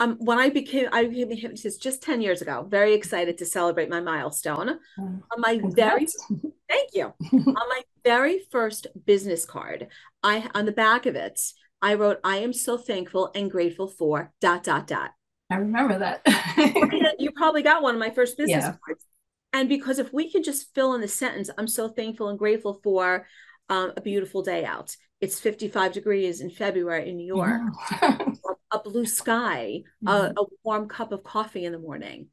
Um, 0.00 0.16
when 0.20 0.38
I 0.38 0.48
became 0.48 0.88
I 0.92 1.06
became 1.06 1.32
a 1.32 1.34
hypnotist 1.34 1.82
just 1.82 2.02
10 2.02 2.20
years 2.20 2.40
ago, 2.40 2.66
very 2.68 2.94
excited 2.94 3.38
to 3.38 3.46
celebrate 3.46 3.90
my 3.90 4.00
milestone. 4.00 4.78
On 4.98 5.22
my 5.38 5.60
very 5.64 6.06
thank 6.68 6.90
you. 6.94 7.12
on 7.32 7.54
my 7.54 7.82
very 8.04 8.40
first 8.50 8.86
business 9.06 9.44
card, 9.44 9.88
I 10.22 10.48
on 10.54 10.66
the 10.66 10.72
back 10.72 11.06
of 11.06 11.16
it, 11.16 11.40
I 11.82 11.94
wrote, 11.94 12.18
I 12.22 12.38
am 12.38 12.52
so 12.52 12.76
thankful 12.76 13.30
and 13.34 13.50
grateful 13.50 13.88
for 13.88 14.32
dot 14.40 14.62
dot 14.62 14.86
dot. 14.86 15.10
I 15.50 15.56
remember 15.56 15.98
that. 15.98 17.16
you 17.18 17.32
probably 17.32 17.62
got 17.62 17.82
one 17.82 17.94
of 17.94 18.00
my 18.00 18.10
first 18.10 18.36
business 18.38 18.64
yeah. 18.64 18.74
cards. 18.84 19.04
And 19.52 19.68
because 19.68 19.98
if 19.98 20.12
we 20.12 20.30
can 20.30 20.42
just 20.42 20.74
fill 20.74 20.94
in 20.94 21.00
the 21.00 21.08
sentence, 21.08 21.50
I'm 21.56 21.68
so 21.68 21.88
thankful 21.88 22.28
and 22.28 22.38
grateful 22.38 22.80
for 22.82 23.26
um, 23.68 23.92
a 23.96 24.00
beautiful 24.00 24.42
day 24.42 24.64
out. 24.64 24.96
It's 25.20 25.40
55 25.40 25.92
degrees 25.92 26.40
in 26.40 26.50
February 26.50 27.08
in 27.08 27.16
New 27.16 27.26
York, 27.26 27.60
yeah. 27.90 28.18
a 28.70 28.78
blue 28.78 29.06
sky, 29.06 29.82
mm-hmm. 30.04 30.08
a, 30.08 30.40
a 30.40 30.44
warm 30.62 30.88
cup 30.88 31.12
of 31.12 31.24
coffee 31.24 31.64
in 31.64 31.72
the 31.72 31.78
morning. 31.78 32.28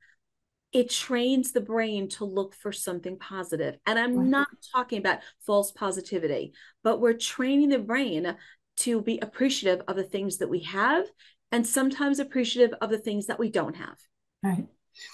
It 0.71 0.89
trains 0.89 1.51
the 1.51 1.61
brain 1.61 2.09
to 2.09 2.25
look 2.25 2.53
for 2.53 2.71
something 2.71 3.17
positive. 3.17 3.77
And 3.85 3.97
I'm 3.97 4.17
right. 4.17 4.27
not 4.27 4.47
talking 4.73 4.99
about 4.99 5.19
false 5.45 5.71
positivity, 5.71 6.53
but 6.83 6.99
we're 6.99 7.13
training 7.13 7.69
the 7.69 7.79
brain 7.79 8.35
to 8.77 9.01
be 9.01 9.19
appreciative 9.19 9.83
of 9.87 9.95
the 9.95 10.03
things 10.03 10.37
that 10.37 10.49
we 10.49 10.59
have 10.61 11.05
and 11.51 11.65
sometimes 11.65 12.19
appreciative 12.19 12.77
of 12.81 12.89
the 12.89 12.97
things 12.97 13.27
that 13.27 13.39
we 13.39 13.49
don't 13.49 13.77
have. 13.77 13.97
Right. 14.43 14.67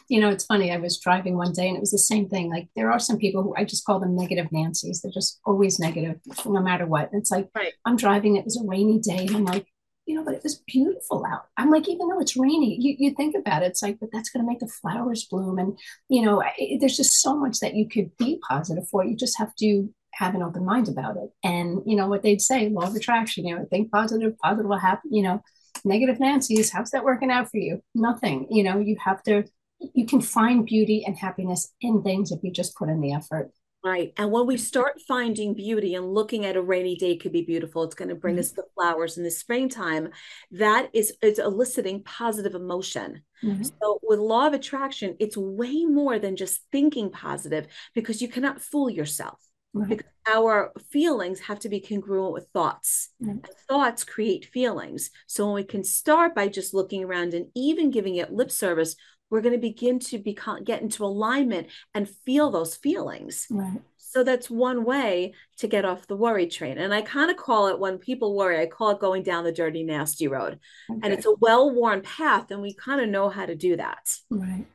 You 0.09 0.21
know, 0.21 0.29
it's 0.29 0.45
funny. 0.45 0.71
I 0.71 0.77
was 0.77 0.99
driving 0.99 1.37
one 1.37 1.53
day 1.53 1.67
and 1.67 1.77
it 1.77 1.81
was 1.81 1.91
the 1.91 1.97
same 1.97 2.29
thing. 2.29 2.49
Like, 2.49 2.69
there 2.75 2.91
are 2.91 2.99
some 2.99 3.17
people 3.17 3.43
who 3.43 3.55
I 3.55 3.63
just 3.63 3.85
call 3.85 3.99
them 3.99 4.15
negative 4.15 4.51
Nancy's. 4.51 5.01
They're 5.01 5.11
just 5.11 5.39
always 5.45 5.79
negative, 5.79 6.19
no 6.45 6.61
matter 6.61 6.85
what. 6.85 7.09
it's 7.13 7.31
like, 7.31 7.49
right. 7.55 7.73
I'm 7.85 7.95
driving, 7.95 8.35
it 8.35 8.45
was 8.45 8.57
a 8.57 8.67
rainy 8.67 8.99
day, 8.99 9.25
and 9.27 9.35
I'm 9.35 9.45
like, 9.45 9.65
you 10.05 10.15
know, 10.15 10.23
but 10.23 10.33
it 10.33 10.43
was 10.43 10.61
beautiful 10.67 11.25
out. 11.25 11.45
I'm 11.57 11.69
like, 11.69 11.87
even 11.87 12.07
though 12.07 12.19
it's 12.19 12.35
rainy, 12.35 12.77
you, 12.79 12.95
you 12.97 13.13
think 13.15 13.35
about 13.35 13.63
it, 13.63 13.67
it's 13.67 13.81
like, 13.81 13.99
but 13.99 14.09
that's 14.11 14.29
going 14.29 14.43
to 14.43 14.49
make 14.49 14.59
the 14.59 14.67
flowers 14.67 15.25
bloom. 15.25 15.59
And, 15.59 15.77
you 16.09 16.21
know, 16.21 16.41
I, 16.41 16.77
there's 16.79 16.97
just 16.97 17.21
so 17.21 17.37
much 17.37 17.59
that 17.59 17.75
you 17.75 17.87
could 17.87 18.15
be 18.17 18.39
positive 18.47 18.87
for. 18.89 19.05
You 19.05 19.15
just 19.15 19.37
have 19.37 19.55
to 19.57 19.89
have 20.13 20.35
an 20.35 20.43
open 20.43 20.65
mind 20.65 20.89
about 20.89 21.17
it. 21.17 21.29
And, 21.43 21.81
you 21.85 21.95
know, 21.95 22.07
what 22.07 22.23
they'd 22.23 22.41
say, 22.41 22.69
law 22.69 22.87
of 22.87 22.95
attraction, 22.95 23.45
you 23.45 23.55
know, 23.55 23.65
think 23.69 23.91
positive, 23.91 24.37
positive 24.39 24.69
will 24.69 24.77
happen, 24.77 25.13
you 25.13 25.23
know, 25.23 25.41
negative 25.85 26.19
Nancy's, 26.19 26.71
how's 26.71 26.91
that 26.91 27.05
working 27.05 27.31
out 27.31 27.49
for 27.49 27.57
you? 27.57 27.81
Nothing. 27.95 28.47
You 28.49 28.63
know, 28.63 28.79
you 28.79 28.97
have 29.03 29.23
to, 29.23 29.45
you 29.93 30.05
can 30.05 30.21
find 30.21 30.65
beauty 30.65 31.03
and 31.05 31.17
happiness 31.17 31.73
in 31.81 32.03
things 32.03 32.31
if 32.31 32.39
you 32.43 32.51
just 32.51 32.75
put 32.75 32.89
in 32.89 33.01
the 33.01 33.13
effort. 33.13 33.51
Right. 33.83 34.13
And 34.17 34.31
when 34.31 34.45
we 34.45 34.57
start 34.57 35.01
finding 35.07 35.55
beauty 35.55 35.95
and 35.95 36.13
looking 36.13 36.45
at 36.45 36.55
a 36.55 36.61
rainy 36.61 36.95
day 36.95 37.17
could 37.17 37.31
be 37.31 37.41
beautiful, 37.41 37.83
it's 37.83 37.95
going 37.95 38.09
to 38.09 38.15
bring 38.15 38.35
mm-hmm. 38.35 38.41
us 38.41 38.51
the 38.51 38.65
flowers 38.75 39.17
in 39.17 39.23
the 39.23 39.31
springtime. 39.31 40.09
That 40.51 40.89
is 40.93 41.13
is 41.23 41.39
eliciting 41.39 42.03
positive 42.03 42.53
emotion. 42.53 43.23
Mm-hmm. 43.43 43.63
So 43.63 43.99
with 44.03 44.19
law 44.19 44.45
of 44.45 44.53
attraction, 44.53 45.15
it's 45.19 45.35
way 45.35 45.85
more 45.85 46.19
than 46.19 46.35
just 46.35 46.61
thinking 46.71 47.09
positive 47.09 47.65
because 47.95 48.21
you 48.21 48.27
cannot 48.27 48.61
fool 48.61 48.89
yourself. 48.89 49.39
Right. 49.73 49.89
Because 49.89 50.11
our 50.31 50.73
feelings 50.91 51.39
have 51.39 51.59
to 51.59 51.69
be 51.69 51.79
congruent 51.79 52.33
with 52.33 52.49
thoughts. 52.53 53.09
Mm-hmm. 53.23 53.39
Thoughts 53.67 54.03
create 54.03 54.45
feelings. 54.45 55.09
So 55.25 55.45
when 55.45 55.55
we 55.55 55.63
can 55.63 55.83
start 55.83 56.35
by 56.35 56.49
just 56.49 56.75
looking 56.75 57.03
around 57.03 57.33
and 57.33 57.47
even 57.55 57.89
giving 57.89 58.15
it 58.15 58.31
lip 58.31 58.51
service, 58.51 58.95
we're 59.31 59.41
going 59.41 59.55
to 59.55 59.59
begin 59.59 59.97
to 59.97 60.19
become 60.19 60.63
get 60.63 60.81
into 60.83 61.03
alignment 61.03 61.67
and 61.95 62.07
feel 62.07 62.51
those 62.51 62.75
feelings. 62.75 63.47
Right. 63.49 63.81
So 63.97 64.25
that's 64.25 64.49
one 64.49 64.83
way 64.83 65.33
to 65.57 65.67
get 65.67 65.85
off 65.85 66.05
the 66.05 66.17
worry 66.17 66.45
train. 66.45 66.77
And 66.77 66.93
I 66.93 67.01
kind 67.01 67.31
of 67.31 67.37
call 67.37 67.69
it 67.69 67.79
when 67.79 67.97
people 67.97 68.35
worry, 68.35 68.61
I 68.61 68.65
call 68.65 68.89
it 68.89 68.99
going 68.99 69.23
down 69.23 69.45
the 69.45 69.53
dirty, 69.53 69.83
nasty 69.83 70.27
road. 70.27 70.59
Okay. 70.89 70.99
And 71.01 71.13
it's 71.13 71.25
a 71.25 71.33
well 71.39 71.71
worn 71.71 72.01
path, 72.01 72.51
and 72.51 72.61
we 72.61 72.73
kind 72.73 72.99
of 72.99 73.07
know 73.07 73.29
how 73.29 73.45
to 73.45 73.55
do 73.55 73.77
that. 73.77 74.13
Right. 74.29 74.65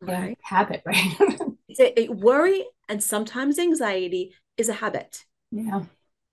Right. 0.00 0.38
habit, 0.42 0.82
right? 0.86 1.14
a, 1.78 2.00
a 2.00 2.08
worry 2.08 2.64
and 2.88 3.04
sometimes 3.04 3.58
anxiety 3.58 4.34
is 4.56 4.70
a 4.70 4.72
habit. 4.72 5.24
Yeah. 5.50 5.82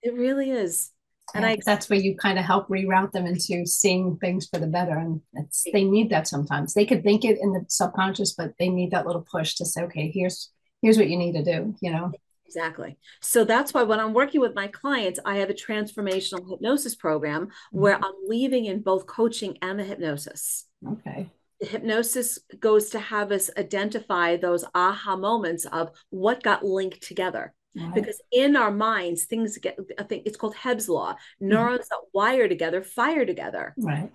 It 0.01 0.13
really 0.13 0.49
is 0.49 0.91
and 1.33 1.45
I 1.45 1.57
that's 1.65 1.89
where 1.89 1.99
you 1.99 2.15
kind 2.15 2.39
of 2.39 2.45
help 2.45 2.67
reroute 2.69 3.11
them 3.11 3.25
into 3.25 3.65
seeing 3.65 4.17
things 4.17 4.47
for 4.47 4.59
the 4.59 4.67
better 4.67 4.97
and 4.97 5.21
it's 5.33 5.65
they 5.73 5.83
need 5.83 6.09
that 6.09 6.27
sometimes. 6.27 6.73
They 6.73 6.85
could 6.85 7.03
think 7.03 7.25
it 7.25 7.39
in 7.41 7.53
the 7.53 7.65
subconscious 7.67 8.33
but 8.33 8.53
they 8.59 8.69
need 8.69 8.91
that 8.91 9.05
little 9.05 9.25
push 9.29 9.55
to 9.55 9.65
say 9.65 9.83
okay 9.83 10.11
here's 10.13 10.51
here's 10.81 10.97
what 10.97 11.09
you 11.09 11.17
need 11.17 11.33
to 11.33 11.43
do 11.43 11.75
you 11.81 11.91
know? 11.91 12.11
Exactly. 12.45 12.97
So 13.21 13.43
that's 13.43 13.73
why 13.73 13.83
when 13.83 13.99
i'm 13.99 14.13
working 14.13 14.39
with 14.39 14.55
my 14.55 14.67
clients 14.67 15.19
i 15.25 15.37
have 15.37 15.49
a 15.49 15.53
transformational 15.53 16.49
hypnosis 16.49 16.95
program 16.95 17.49
where 17.71 17.95
mm-hmm. 17.95 18.05
i'm 18.05 18.29
weaving 18.29 18.65
in 18.65 18.81
both 18.81 19.05
coaching 19.05 19.57
and 19.61 19.79
the 19.79 19.83
hypnosis. 19.83 20.65
Okay. 20.87 21.29
The 21.59 21.67
hypnosis 21.67 22.37
goes 22.59 22.91
to 22.91 22.99
have 22.99 23.31
us 23.31 23.49
identify 23.57 24.37
those 24.37 24.63
aha 24.75 25.15
moments 25.15 25.65
of 25.65 25.89
what 26.09 26.43
got 26.43 26.63
linked 26.63 27.01
together 27.01 27.53
Right. 27.77 27.93
Because 27.93 28.21
in 28.31 28.55
our 28.55 28.71
minds, 28.71 29.25
things 29.25 29.57
get, 29.57 29.77
I 29.99 30.03
think 30.03 30.23
it's 30.25 30.37
called 30.37 30.55
Hebb's 30.55 30.89
law. 30.89 31.13
Mm-hmm. 31.13 31.49
Neurons 31.49 31.81
mm-hmm. 31.81 31.87
that 31.91 32.09
wire 32.13 32.47
together 32.47 32.81
fire 32.81 33.25
together. 33.25 33.73
Right. 33.77 34.11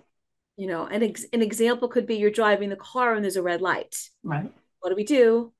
You 0.57 0.67
know, 0.67 0.85
an, 0.85 1.01
ex- 1.03 1.25
an 1.33 1.41
example 1.41 1.87
could 1.87 2.05
be 2.05 2.15
you're 2.15 2.31
driving 2.31 2.69
the 2.69 2.75
car 2.75 3.15
and 3.15 3.23
there's 3.23 3.37
a 3.37 3.43
red 3.43 3.61
light. 3.61 3.95
Right. 4.23 4.51
What 4.79 4.89
do 4.89 4.95
we 4.95 5.05
do? 5.05 5.53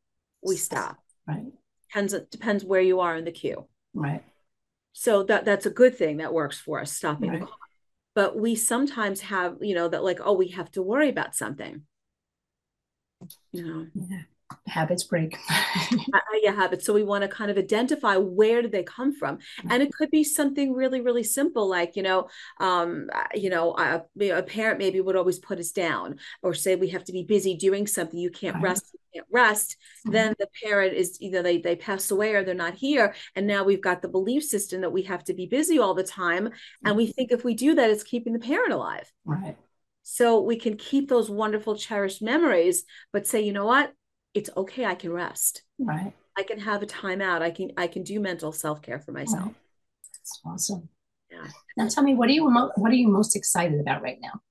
We 0.44 0.58
stop. 0.58 0.98
Right. 1.28 1.46
Depends, 1.90 2.14
depends 2.30 2.66
where 2.66 2.82
you 2.82 3.00
are 3.00 3.16
in 3.16 3.26
the 3.26 3.32
queue. 3.32 3.68
Right. 3.94 4.24
So 4.92 5.24
that 5.24 5.46
that's 5.46 5.66
a 5.66 5.72
good 5.72 5.96
thing 5.96 6.18
that 6.18 6.34
works 6.34 6.60
for 6.60 6.80
us, 6.82 6.92
stopping 6.92 7.32
right. 7.32 7.40
the 7.40 7.46
car. 7.48 7.56
But 8.16 8.38
we 8.38 8.56
sometimes 8.56 9.22
have, 9.22 9.58
you 9.62 9.74
know, 9.74 9.88
that 9.88 10.04
like, 10.04 10.20
oh, 10.24 10.34
we 10.34 10.50
have 10.50 10.70
to 10.72 10.84
worry 10.84 11.10
about 11.10 11.36
something. 11.36 11.82
You 13.52 13.66
know. 13.66 13.88
Yeah 13.96 14.24
habits 14.68 15.04
break. 15.04 15.38
Yeah 16.44 16.52
habits. 16.52 16.86
So 16.86 16.94
we 16.94 17.04
want 17.04 17.24
to 17.24 17.28
kind 17.28 17.50
of 17.52 17.58
identify 17.58 18.16
where 18.18 18.62
do 18.62 18.68
they 18.68 18.84
come 18.84 19.14
from. 19.14 19.40
And 19.70 19.82
it 19.82 19.94
could 19.94 20.10
be 20.10 20.24
something 20.24 20.74
really 20.74 21.02
really 21.02 21.24
simple 21.24 21.68
like 21.68 21.96
you 21.96 22.04
know 22.04 22.28
um 22.60 23.10
you 23.34 23.50
know 23.50 23.76
a, 23.78 24.04
a 24.30 24.44
parent 24.44 24.80
maybe 24.80 25.02
would 25.02 25.16
always 25.16 25.40
put 25.40 25.60
us 25.60 25.72
down 25.72 26.18
or 26.42 26.54
say 26.54 26.76
we 26.76 26.90
have 26.90 27.04
to 27.06 27.12
be 27.12 27.24
busy 27.24 27.56
doing 27.56 27.88
something 27.88 28.20
you 28.20 28.30
can't 28.30 28.56
right. 28.56 28.64
rest 28.64 28.94
you 28.94 29.22
can't 29.22 29.28
rest. 29.32 29.78
Mm-hmm. 30.06 30.12
then 30.12 30.36
the 30.40 30.48
parent 30.64 30.94
is 30.94 31.18
either 31.22 31.42
they 31.42 31.60
they 31.60 31.76
pass 31.76 32.12
away 32.12 32.34
or 32.34 32.44
they're 32.44 32.54
not 32.54 32.76
here 32.76 33.14
and 33.36 33.48
now 33.48 33.64
we've 33.64 33.82
got 33.82 34.02
the 34.02 34.08
belief 34.08 34.44
system 34.44 34.82
that 34.82 34.92
we 34.92 35.04
have 35.04 35.24
to 35.26 35.34
be 35.34 35.46
busy 35.46 35.80
all 35.80 35.94
the 35.94 36.04
time 36.04 36.46
mm-hmm. 36.46 36.88
and 36.88 36.98
we 36.98 37.08
think 37.08 37.32
if 37.32 37.44
we 37.44 37.54
do 37.54 37.76
that 37.76 37.90
it's 37.90 38.04
keeping 38.04 38.34
the 38.34 38.40
parent 38.40 38.74
alive. 38.74 39.12
Right. 39.26 39.58
So 40.06 40.42
we 40.42 40.58
can 40.58 40.76
keep 40.76 41.08
those 41.08 41.30
wonderful 41.30 41.76
cherished 41.76 42.22
memories 42.22 42.84
but 43.12 43.28
say 43.28 43.42
you 43.42 43.54
know 43.54 43.66
what 43.66 43.94
it's 44.34 44.50
okay 44.56 44.86
i 44.86 44.96
can 44.96 45.12
rest. 45.12 45.64
Right. 45.80 46.14
I 46.38 46.44
can 46.44 46.60
have 46.60 46.82
a 46.82 46.86
timeout. 46.86 47.42
I 47.42 47.52
can 47.52 47.72
i 47.78 47.88
can 47.88 48.04
do 48.04 48.20
mental 48.20 48.52
self-care 48.52 49.00
for 49.00 49.12
myself. 49.12 49.46
Right. 49.46 49.56
that's 50.14 50.40
awesome. 50.46 50.90
Yeah. 51.32 51.48
Now 51.78 51.88
tell 51.88 52.04
me 52.04 52.16
what 52.16 52.30
are 52.30 52.34
you 52.34 52.50
what 52.50 52.92
are 52.92 52.96
you 52.96 53.08
most 53.08 53.36
excited 53.36 53.80
about 53.80 54.02
right 54.02 54.20
now? 54.22 54.42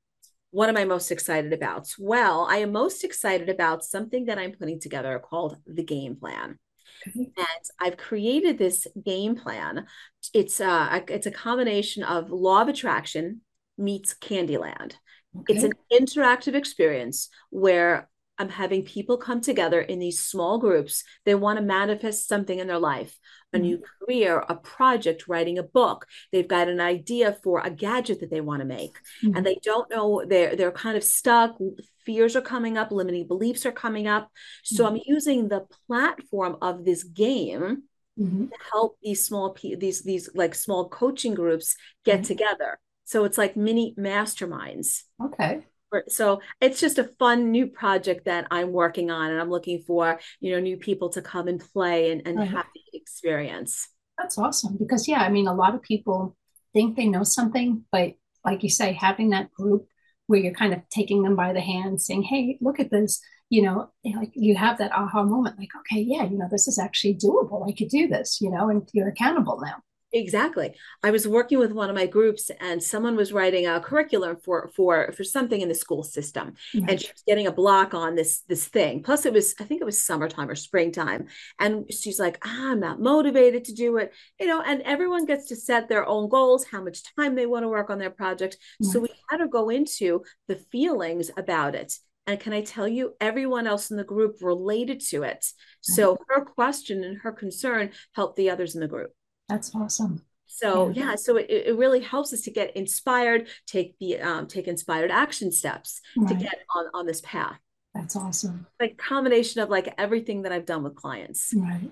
What 0.50 0.68
am 0.68 0.76
i 0.76 0.84
most 0.84 1.10
excited 1.10 1.52
about? 1.52 1.92
Well 1.98 2.46
i 2.48 2.58
am 2.58 2.72
most 2.72 3.04
excited 3.04 3.48
about 3.48 3.84
something 3.84 4.26
that 4.26 4.38
i'm 4.38 4.52
putting 4.52 4.80
together 4.80 5.18
called 5.18 5.58
the 5.66 5.84
game 5.84 6.16
plan. 6.16 6.58
And 7.04 7.64
I've 7.80 7.96
created 7.96 8.58
this 8.58 8.86
game 9.04 9.34
plan. 9.34 9.86
It's 10.32 10.60
uh, 10.60 11.00
a 11.08 11.12
it's 11.12 11.26
a 11.26 11.30
combination 11.30 12.02
of 12.02 12.30
law 12.30 12.62
of 12.62 12.68
attraction 12.68 13.40
meets 13.76 14.14
Candyland. 14.14 14.94
Okay. 15.36 15.54
It's 15.54 15.64
an 15.64 15.72
interactive 15.92 16.54
experience 16.54 17.28
where 17.50 18.08
I'm 18.42 18.48
having 18.48 18.84
people 18.84 19.16
come 19.16 19.40
together 19.40 19.80
in 19.80 20.00
these 20.00 20.18
small 20.18 20.58
groups. 20.58 21.04
They 21.24 21.36
want 21.36 21.58
to 21.58 21.64
manifest 21.64 22.28
something 22.28 22.58
in 22.58 22.66
their 22.66 22.78
life 22.78 23.16
a 23.52 23.58
new 23.58 23.76
mm-hmm. 23.76 24.04
career, 24.04 24.44
a 24.48 24.56
project, 24.56 25.28
writing 25.28 25.58
a 25.58 25.62
book. 25.62 26.06
They've 26.32 26.48
got 26.48 26.68
an 26.68 26.80
idea 26.80 27.36
for 27.44 27.60
a 27.60 27.70
gadget 27.70 28.20
that 28.20 28.30
they 28.30 28.40
want 28.40 28.60
to 28.60 28.66
make, 28.66 28.98
mm-hmm. 29.22 29.36
and 29.36 29.46
they 29.46 29.58
don't 29.62 29.90
know. 29.90 30.24
They're 30.26 30.56
they're 30.56 30.72
kind 30.72 30.96
of 30.96 31.04
stuck. 31.04 31.56
Fears 32.04 32.34
are 32.34 32.42
coming 32.42 32.78
up. 32.78 32.90
Limiting 32.90 33.28
beliefs 33.28 33.64
are 33.66 33.72
coming 33.72 34.06
up. 34.08 34.30
So 34.64 34.84
mm-hmm. 34.84 34.94
I'm 34.94 35.00
using 35.06 35.48
the 35.48 35.66
platform 35.86 36.56
of 36.62 36.84
this 36.84 37.04
game 37.04 37.82
mm-hmm. 38.18 38.46
to 38.46 38.56
help 38.72 38.96
these 39.02 39.24
small 39.24 39.56
these 39.62 40.02
these 40.02 40.30
like 40.34 40.54
small 40.54 40.88
coaching 40.88 41.34
groups 41.34 41.76
get 42.04 42.20
mm-hmm. 42.20 42.24
together. 42.24 42.80
So 43.04 43.24
it's 43.24 43.38
like 43.38 43.56
mini 43.56 43.94
masterminds. 43.98 45.02
Okay 45.22 45.62
so 46.08 46.40
it's 46.60 46.80
just 46.80 46.98
a 46.98 47.04
fun 47.18 47.50
new 47.50 47.66
project 47.66 48.24
that 48.24 48.46
i'm 48.50 48.72
working 48.72 49.10
on 49.10 49.30
and 49.30 49.40
i'm 49.40 49.50
looking 49.50 49.80
for 49.82 50.18
you 50.40 50.52
know 50.52 50.60
new 50.60 50.76
people 50.76 51.08
to 51.08 51.22
come 51.22 51.48
and 51.48 51.60
play 51.72 52.10
and, 52.10 52.26
and 52.26 52.38
right. 52.38 52.48
have 52.48 52.66
the 52.74 52.98
experience. 52.98 53.88
That's 54.18 54.38
awesome 54.38 54.76
because 54.78 55.08
yeah 55.08 55.20
i 55.20 55.28
mean 55.28 55.48
a 55.48 55.54
lot 55.54 55.74
of 55.74 55.82
people 55.82 56.36
think 56.72 56.96
they 56.96 57.06
know 57.06 57.24
something 57.24 57.84
but 57.90 58.14
like 58.44 58.62
you 58.62 58.70
say 58.70 58.92
having 58.92 59.30
that 59.30 59.50
group 59.52 59.86
where 60.26 60.38
you're 60.38 60.54
kind 60.54 60.72
of 60.72 60.80
taking 60.90 61.22
them 61.22 61.34
by 61.34 61.52
the 61.52 61.60
hand 61.60 62.00
saying 62.00 62.22
hey 62.22 62.58
look 62.60 62.78
at 62.78 62.90
this 62.90 63.20
you 63.48 63.62
know 63.62 63.90
like 64.16 64.30
you 64.34 64.54
have 64.54 64.78
that 64.78 64.92
aha 64.92 65.24
moment 65.24 65.58
like 65.58 65.70
okay 65.76 66.00
yeah 66.00 66.24
you 66.24 66.38
know 66.38 66.48
this 66.50 66.68
is 66.68 66.78
actually 66.78 67.14
doable. 67.14 67.68
I 67.68 67.72
could 67.72 67.88
do 67.88 68.06
this 68.06 68.40
you 68.40 68.50
know 68.50 68.68
and 68.68 68.88
you're 68.92 69.08
accountable 69.08 69.60
now 69.60 69.82
Exactly. 70.14 70.74
I 71.02 71.10
was 71.10 71.26
working 71.26 71.58
with 71.58 71.72
one 71.72 71.88
of 71.88 71.96
my 71.96 72.06
groups 72.06 72.50
and 72.60 72.82
someone 72.82 73.16
was 73.16 73.32
writing 73.32 73.66
a 73.66 73.80
curriculum 73.80 74.36
for 74.44 74.70
for 74.76 75.10
for 75.12 75.24
something 75.24 75.60
in 75.60 75.70
the 75.70 75.74
school 75.74 76.02
system 76.02 76.52
mm-hmm. 76.74 76.86
and 76.88 77.00
she 77.00 77.10
was 77.10 77.22
getting 77.26 77.46
a 77.46 77.52
block 77.52 77.94
on 77.94 78.14
this 78.14 78.42
this 78.42 78.68
thing. 78.68 79.02
Plus 79.02 79.24
it 79.24 79.32
was 79.32 79.54
I 79.58 79.64
think 79.64 79.80
it 79.80 79.86
was 79.86 80.04
summertime 80.04 80.50
or 80.50 80.54
springtime 80.54 81.28
and 81.58 81.90
she's 81.90 82.20
like, 82.20 82.38
ah, 82.44 82.72
"I'm 82.72 82.80
not 82.80 83.00
motivated 83.00 83.64
to 83.64 83.74
do 83.74 83.96
it." 83.96 84.12
You 84.38 84.48
know, 84.48 84.60
and 84.60 84.82
everyone 84.82 85.24
gets 85.24 85.48
to 85.48 85.56
set 85.56 85.88
their 85.88 86.06
own 86.06 86.28
goals, 86.28 86.66
how 86.66 86.82
much 86.82 87.02
time 87.16 87.34
they 87.34 87.46
want 87.46 87.64
to 87.64 87.68
work 87.68 87.88
on 87.88 87.98
their 87.98 88.10
project. 88.10 88.58
Mm-hmm. 88.82 88.92
So 88.92 89.00
we 89.00 89.08
had 89.30 89.38
to 89.38 89.48
go 89.48 89.70
into 89.70 90.24
the 90.46 90.56
feelings 90.56 91.30
about 91.36 91.74
it. 91.74 91.94
And 92.26 92.38
can 92.38 92.52
I 92.52 92.60
tell 92.60 92.86
you, 92.86 93.14
everyone 93.20 93.66
else 93.66 93.90
in 93.90 93.96
the 93.96 94.04
group 94.04 94.36
related 94.42 95.00
to 95.08 95.22
it. 95.22 95.40
Mm-hmm. 95.40 95.92
So 95.94 96.18
her 96.28 96.44
question 96.44 97.02
and 97.02 97.18
her 97.22 97.32
concern 97.32 97.90
helped 98.12 98.36
the 98.36 98.50
others 98.50 98.74
in 98.74 98.80
the 98.80 98.88
group. 98.88 99.10
That's 99.52 99.74
awesome. 99.74 100.22
So 100.46 100.88
yeah, 100.90 101.10
yeah 101.10 101.14
so 101.16 101.36
it, 101.36 101.50
it 101.50 101.76
really 101.76 102.00
helps 102.00 102.32
us 102.32 102.40
to 102.42 102.50
get 102.50 102.74
inspired, 102.74 103.48
take 103.66 103.98
the 103.98 104.18
um, 104.20 104.46
take 104.46 104.66
inspired 104.66 105.10
action 105.10 105.52
steps 105.52 106.00
right. 106.16 106.28
to 106.28 106.34
get 106.34 106.60
on 106.74 106.86
on 106.94 107.06
this 107.06 107.20
path. 107.20 107.58
That's 107.94 108.16
awesome. 108.16 108.66
Like 108.80 108.96
combination 108.96 109.60
of 109.60 109.68
like 109.68 109.92
everything 109.98 110.42
that 110.42 110.52
I've 110.52 110.64
done 110.64 110.82
with 110.82 110.94
clients. 110.94 111.52
Right. 111.54 111.90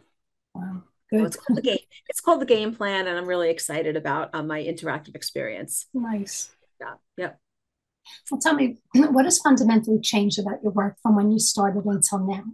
Wow. 0.55 0.85
Good. 1.11 1.21
So 1.21 1.27
it's 1.27 1.37
called 1.37 1.57
the 1.59 1.63
game. 1.63 1.79
It's 2.09 2.21
called 2.21 2.41
the 2.41 2.47
game 2.47 2.75
plan, 2.75 3.07
and 3.07 3.19
I'm 3.19 3.27
really 3.27 3.51
excited 3.51 3.97
about 3.97 4.35
um, 4.35 4.47
my 4.47 4.63
interactive 4.63 5.15
experience. 5.15 5.87
Nice. 5.93 6.51
Yeah. 6.81 6.95
Yep. 7.19 7.39
Well, 8.31 8.41
tell 8.41 8.55
me, 8.55 8.79
what 8.95 9.27
has 9.27 9.39
fundamentally 9.39 10.01
changed 10.01 10.39
about 10.39 10.63
your 10.63 10.73
work 10.73 10.97
from 11.03 11.15
when 11.15 11.31
you 11.31 11.39
started 11.39 11.85
until 11.85 12.21
now? 12.21 12.45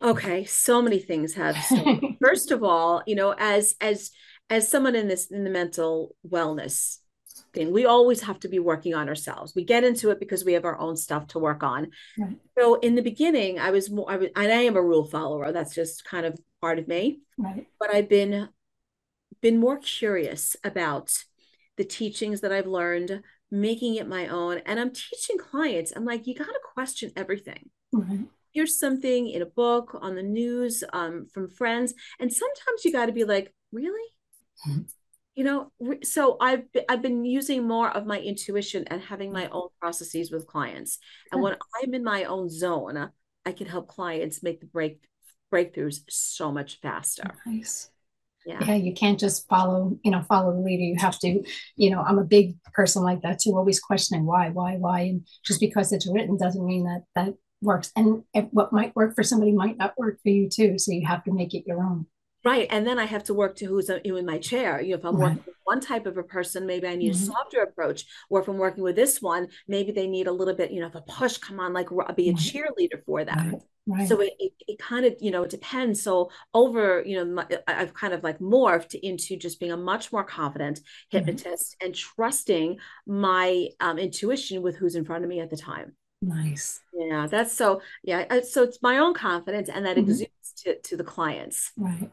Okay, 0.00 0.44
so 0.44 0.80
many 0.80 1.00
things 1.00 1.34
have. 1.34 1.56
First 2.20 2.50
of 2.50 2.62
all, 2.62 3.02
you 3.06 3.16
know, 3.16 3.34
as 3.36 3.74
as 3.80 4.10
as 4.48 4.68
someone 4.68 4.94
in 4.94 5.08
this 5.08 5.30
in 5.30 5.44
the 5.44 5.50
mental 5.50 6.14
wellness 6.28 6.98
thing, 7.52 7.72
we 7.72 7.84
always 7.84 8.22
have 8.22 8.38
to 8.40 8.48
be 8.48 8.60
working 8.60 8.94
on 8.94 9.08
ourselves. 9.08 9.54
We 9.56 9.64
get 9.64 9.84
into 9.84 10.10
it 10.10 10.20
because 10.20 10.44
we 10.44 10.52
have 10.52 10.64
our 10.64 10.78
own 10.78 10.96
stuff 10.96 11.26
to 11.28 11.40
work 11.40 11.62
on. 11.62 11.90
Right. 12.16 12.36
So 12.56 12.74
in 12.76 12.94
the 12.94 13.02
beginning, 13.02 13.58
I 13.58 13.70
was 13.70 13.90
more, 13.90 14.08
I 14.08 14.16
was, 14.16 14.28
and 14.36 14.52
I 14.52 14.62
am 14.62 14.76
a 14.76 14.82
rule 14.82 15.04
follower. 15.04 15.50
That's 15.50 15.74
just 15.74 16.04
kind 16.04 16.26
of 16.26 16.38
part 16.60 16.78
of 16.78 16.86
me. 16.86 17.20
Right. 17.36 17.66
But 17.80 17.92
I've 17.92 18.08
been 18.08 18.48
been 19.40 19.58
more 19.58 19.78
curious 19.78 20.56
about 20.62 21.12
the 21.76 21.84
teachings 21.84 22.40
that 22.40 22.52
I've 22.52 22.66
learned, 22.66 23.22
making 23.50 23.96
it 23.96 24.08
my 24.08 24.28
own, 24.28 24.58
and 24.64 24.78
I'm 24.78 24.92
teaching 24.92 25.38
clients. 25.38 25.92
I'm 25.94 26.04
like, 26.04 26.26
you 26.28 26.36
got 26.36 26.46
to 26.46 26.60
question 26.74 27.10
everything. 27.16 27.70
Right 27.92 28.28
here's 28.58 28.76
something 28.76 29.30
in 29.30 29.40
a 29.40 29.46
book 29.46 29.96
on 30.02 30.16
the 30.16 30.22
news 30.22 30.82
um, 30.92 31.28
from 31.32 31.48
friends 31.48 31.94
and 32.18 32.32
sometimes 32.32 32.84
you 32.84 32.92
got 32.92 33.06
to 33.06 33.12
be 33.12 33.22
like 33.22 33.54
really? 33.70 34.08
Mm-hmm. 34.66 34.80
you 35.36 35.44
know 35.44 35.70
so 36.02 36.36
i've 36.40 36.64
i've 36.88 37.00
been 37.00 37.24
using 37.24 37.68
more 37.68 37.88
of 37.90 38.04
my 38.04 38.18
intuition 38.18 38.82
and 38.88 39.00
having 39.00 39.30
my 39.32 39.46
own 39.50 39.68
processes 39.80 40.32
with 40.32 40.48
clients. 40.48 40.98
And 41.30 41.40
when 41.40 41.54
i'm 41.76 41.94
in 41.94 42.02
my 42.02 42.24
own 42.24 42.50
zone 42.50 43.10
i 43.46 43.52
can 43.52 43.68
help 43.68 43.86
clients 43.86 44.42
make 44.42 44.58
the 44.58 44.66
break 44.66 45.00
breakthroughs 45.54 46.00
so 46.08 46.50
much 46.50 46.80
faster. 46.80 47.30
Nice. 47.46 47.90
Yeah. 48.44 48.58
yeah 48.66 48.74
you 48.74 48.92
can't 48.94 49.20
just 49.20 49.46
follow 49.48 49.96
you 50.02 50.10
know 50.10 50.22
follow 50.22 50.52
the 50.52 50.60
leader. 50.60 50.82
You 50.82 50.96
have 50.98 51.20
to 51.20 51.44
you 51.76 51.90
know 51.90 52.02
i'm 52.02 52.18
a 52.18 52.24
big 52.24 52.56
person 52.72 53.04
like 53.04 53.22
that 53.22 53.38
too 53.38 53.56
always 53.56 53.78
questioning 53.78 54.26
why 54.26 54.50
why 54.50 54.70
why? 54.78 55.00
And 55.02 55.28
just 55.44 55.60
because 55.60 55.92
it's 55.92 56.10
written 56.12 56.36
doesn't 56.36 56.66
mean 56.66 56.82
that 56.90 57.02
that 57.14 57.34
works 57.62 57.90
and 57.96 58.22
what 58.50 58.72
might 58.72 58.94
work 58.94 59.14
for 59.14 59.22
somebody 59.22 59.52
might 59.52 59.76
not 59.76 59.96
work 59.98 60.18
for 60.22 60.28
you 60.28 60.48
too 60.48 60.78
so 60.78 60.92
you 60.92 61.06
have 61.06 61.24
to 61.24 61.32
make 61.32 61.54
it 61.54 61.64
your 61.66 61.82
own 61.82 62.06
right 62.44 62.68
and 62.70 62.86
then 62.86 62.98
i 62.98 63.04
have 63.04 63.24
to 63.24 63.34
work 63.34 63.56
to 63.56 63.66
who's 63.66 63.90
in 63.90 64.26
my 64.26 64.38
chair 64.38 64.80
you 64.80 64.90
know 64.90 64.98
if 64.98 65.04
i'm 65.04 65.16
right. 65.16 65.30
working 65.30 65.42
with 65.46 65.56
one 65.64 65.80
type 65.80 66.06
of 66.06 66.16
a 66.16 66.22
person 66.22 66.66
maybe 66.66 66.86
i 66.86 66.94
need 66.94 67.12
mm-hmm. 67.12 67.22
a 67.22 67.26
softer 67.26 67.62
approach 67.62 68.04
or 68.30 68.40
if 68.40 68.48
i'm 68.48 68.58
working 68.58 68.84
with 68.84 68.96
this 68.96 69.20
one 69.20 69.48
maybe 69.66 69.92
they 69.92 70.06
need 70.06 70.26
a 70.26 70.32
little 70.32 70.54
bit 70.54 70.70
you 70.70 70.80
know 70.80 70.86
if 70.86 70.94
a 70.94 71.00
push 71.02 71.38
come 71.38 71.58
on 71.58 71.72
like 71.72 71.88
be 72.16 72.28
a 72.28 72.34
cheerleader 72.34 73.02
for 73.04 73.24
them 73.24 73.52
right. 73.52 73.62
Right. 73.90 74.06
So 74.06 74.20
it, 74.20 74.34
it, 74.38 74.52
it, 74.68 74.78
kind 74.78 75.06
of, 75.06 75.16
you 75.18 75.30
know, 75.30 75.44
it 75.44 75.50
depends. 75.50 76.02
So 76.02 76.30
over, 76.52 77.02
you 77.06 77.16
know, 77.16 77.24
my, 77.24 77.46
I've 77.66 77.94
kind 77.94 78.12
of 78.12 78.22
like 78.22 78.38
morphed 78.38 78.94
into 78.94 79.34
just 79.38 79.58
being 79.58 79.72
a 79.72 79.78
much 79.78 80.12
more 80.12 80.24
confident 80.24 80.80
mm-hmm. 80.80 81.16
hypnotist 81.16 81.74
mm-hmm. 81.74 81.86
and 81.86 81.94
trusting 81.94 82.78
my 83.06 83.68
um, 83.80 83.98
intuition 83.98 84.60
with 84.60 84.76
who's 84.76 84.94
in 84.94 85.06
front 85.06 85.24
of 85.24 85.30
me 85.30 85.40
at 85.40 85.48
the 85.48 85.56
time. 85.56 85.94
Nice. 86.20 86.80
Yeah, 86.92 87.26
that's 87.28 87.52
so. 87.52 87.80
Yeah, 88.02 88.40
so 88.40 88.64
it's 88.64 88.82
my 88.82 88.98
own 88.98 89.14
confidence, 89.14 89.68
and 89.68 89.86
that 89.86 89.96
mm-hmm. 89.96 90.10
exudes 90.10 90.52
to 90.64 90.78
to 90.80 90.96
the 90.96 91.04
clients. 91.04 91.72
Right. 91.76 92.10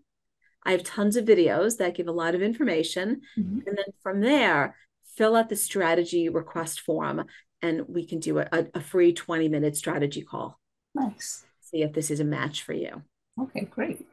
I 0.66 0.72
have 0.72 0.84
tons 0.84 1.18
of 1.18 1.26
videos 1.26 1.76
that 1.78 1.96
give 1.96 2.08
a 2.08 2.14
lot 2.14 2.36
of 2.36 2.42
information. 2.42 3.20
Mm-hmm. 3.38 3.68
And 3.68 3.78
then 3.78 3.86
from 4.02 4.22
there, 4.22 4.78
fill 5.18 5.36
out 5.36 5.50
the 5.50 5.56
strategy 5.56 6.30
request 6.30 6.80
form 6.80 7.26
and 7.64 7.88
we 7.88 8.06
can 8.06 8.20
do 8.20 8.38
a, 8.38 8.48
a 8.52 8.82
free 8.82 9.14
20 9.14 9.48
minute 9.48 9.76
strategy 9.76 10.22
call. 10.22 10.60
Nice. 10.94 11.46
See 11.62 11.82
if 11.82 11.94
this 11.94 12.12
is 12.12 12.20
a 12.20 12.26
match 12.26 12.62
for 12.62 12.74
you. 12.74 13.02
Okay, 13.42 13.62
great. 13.62 14.06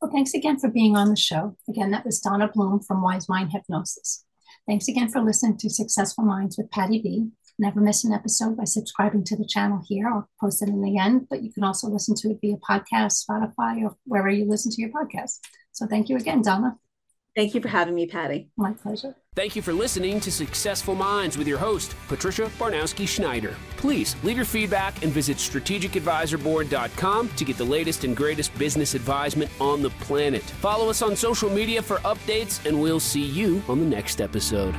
Well, 0.00 0.10
thanks 0.10 0.34
again 0.34 0.58
for 0.58 0.68
being 0.68 0.96
on 0.96 1.10
the 1.10 1.16
show. 1.16 1.56
Again, 1.68 1.92
that 1.92 2.04
was 2.04 2.18
Donna 2.18 2.50
Bloom 2.52 2.80
from 2.80 3.02
Wise 3.02 3.28
Mind 3.28 3.52
Hypnosis. 3.52 4.24
Thanks 4.66 4.88
again 4.88 5.08
for 5.08 5.22
listening 5.22 5.58
to 5.58 5.70
Successful 5.70 6.24
Minds 6.24 6.58
with 6.58 6.70
Patty 6.70 7.00
B. 7.00 7.28
Never 7.58 7.80
miss 7.80 8.04
an 8.04 8.12
episode 8.12 8.56
by 8.56 8.64
subscribing 8.64 9.24
to 9.24 9.36
the 9.36 9.46
channel 9.46 9.82
here. 9.86 10.08
I'll 10.08 10.28
post 10.40 10.60
it 10.60 10.68
in 10.68 10.82
the 10.82 10.98
end, 10.98 11.28
but 11.30 11.42
you 11.42 11.52
can 11.52 11.64
also 11.64 11.88
listen 11.88 12.14
to 12.16 12.30
it 12.30 12.38
via 12.40 12.56
podcast, 12.56 13.24
Spotify, 13.24 13.82
or 13.84 13.96
wherever 14.04 14.28
you 14.28 14.44
listen 14.44 14.72
to 14.72 14.80
your 14.80 14.90
podcast. 14.90 15.38
So 15.72 15.86
thank 15.86 16.08
you 16.08 16.16
again, 16.16 16.42
Donna. 16.42 16.76
Thank 17.36 17.54
you 17.54 17.60
for 17.60 17.68
having 17.68 17.94
me, 17.94 18.06
Patty. 18.06 18.48
My 18.56 18.72
pleasure. 18.72 19.14
Thank 19.34 19.54
you 19.54 19.60
for 19.60 19.74
listening 19.74 20.20
to 20.20 20.32
Successful 20.32 20.94
Minds 20.94 21.36
with 21.36 21.46
your 21.46 21.58
host, 21.58 21.94
Patricia 22.08 22.50
Baronowski 22.58 23.06
Schneider. 23.06 23.54
Please 23.76 24.16
leave 24.24 24.36
your 24.36 24.46
feedback 24.46 25.02
and 25.02 25.12
visit 25.12 25.36
strategicadvisorboard.com 25.36 27.28
to 27.28 27.44
get 27.44 27.58
the 27.58 27.64
latest 27.64 28.04
and 28.04 28.16
greatest 28.16 28.56
business 28.58 28.94
advisement 28.94 29.50
on 29.60 29.82
the 29.82 29.90
planet. 29.90 30.42
Follow 30.42 30.88
us 30.88 31.02
on 31.02 31.14
social 31.14 31.50
media 31.50 31.82
for 31.82 31.96
updates, 31.98 32.64
and 32.64 32.80
we'll 32.80 32.98
see 32.98 33.24
you 33.24 33.62
on 33.68 33.80
the 33.80 33.86
next 33.86 34.22
episode. 34.22 34.74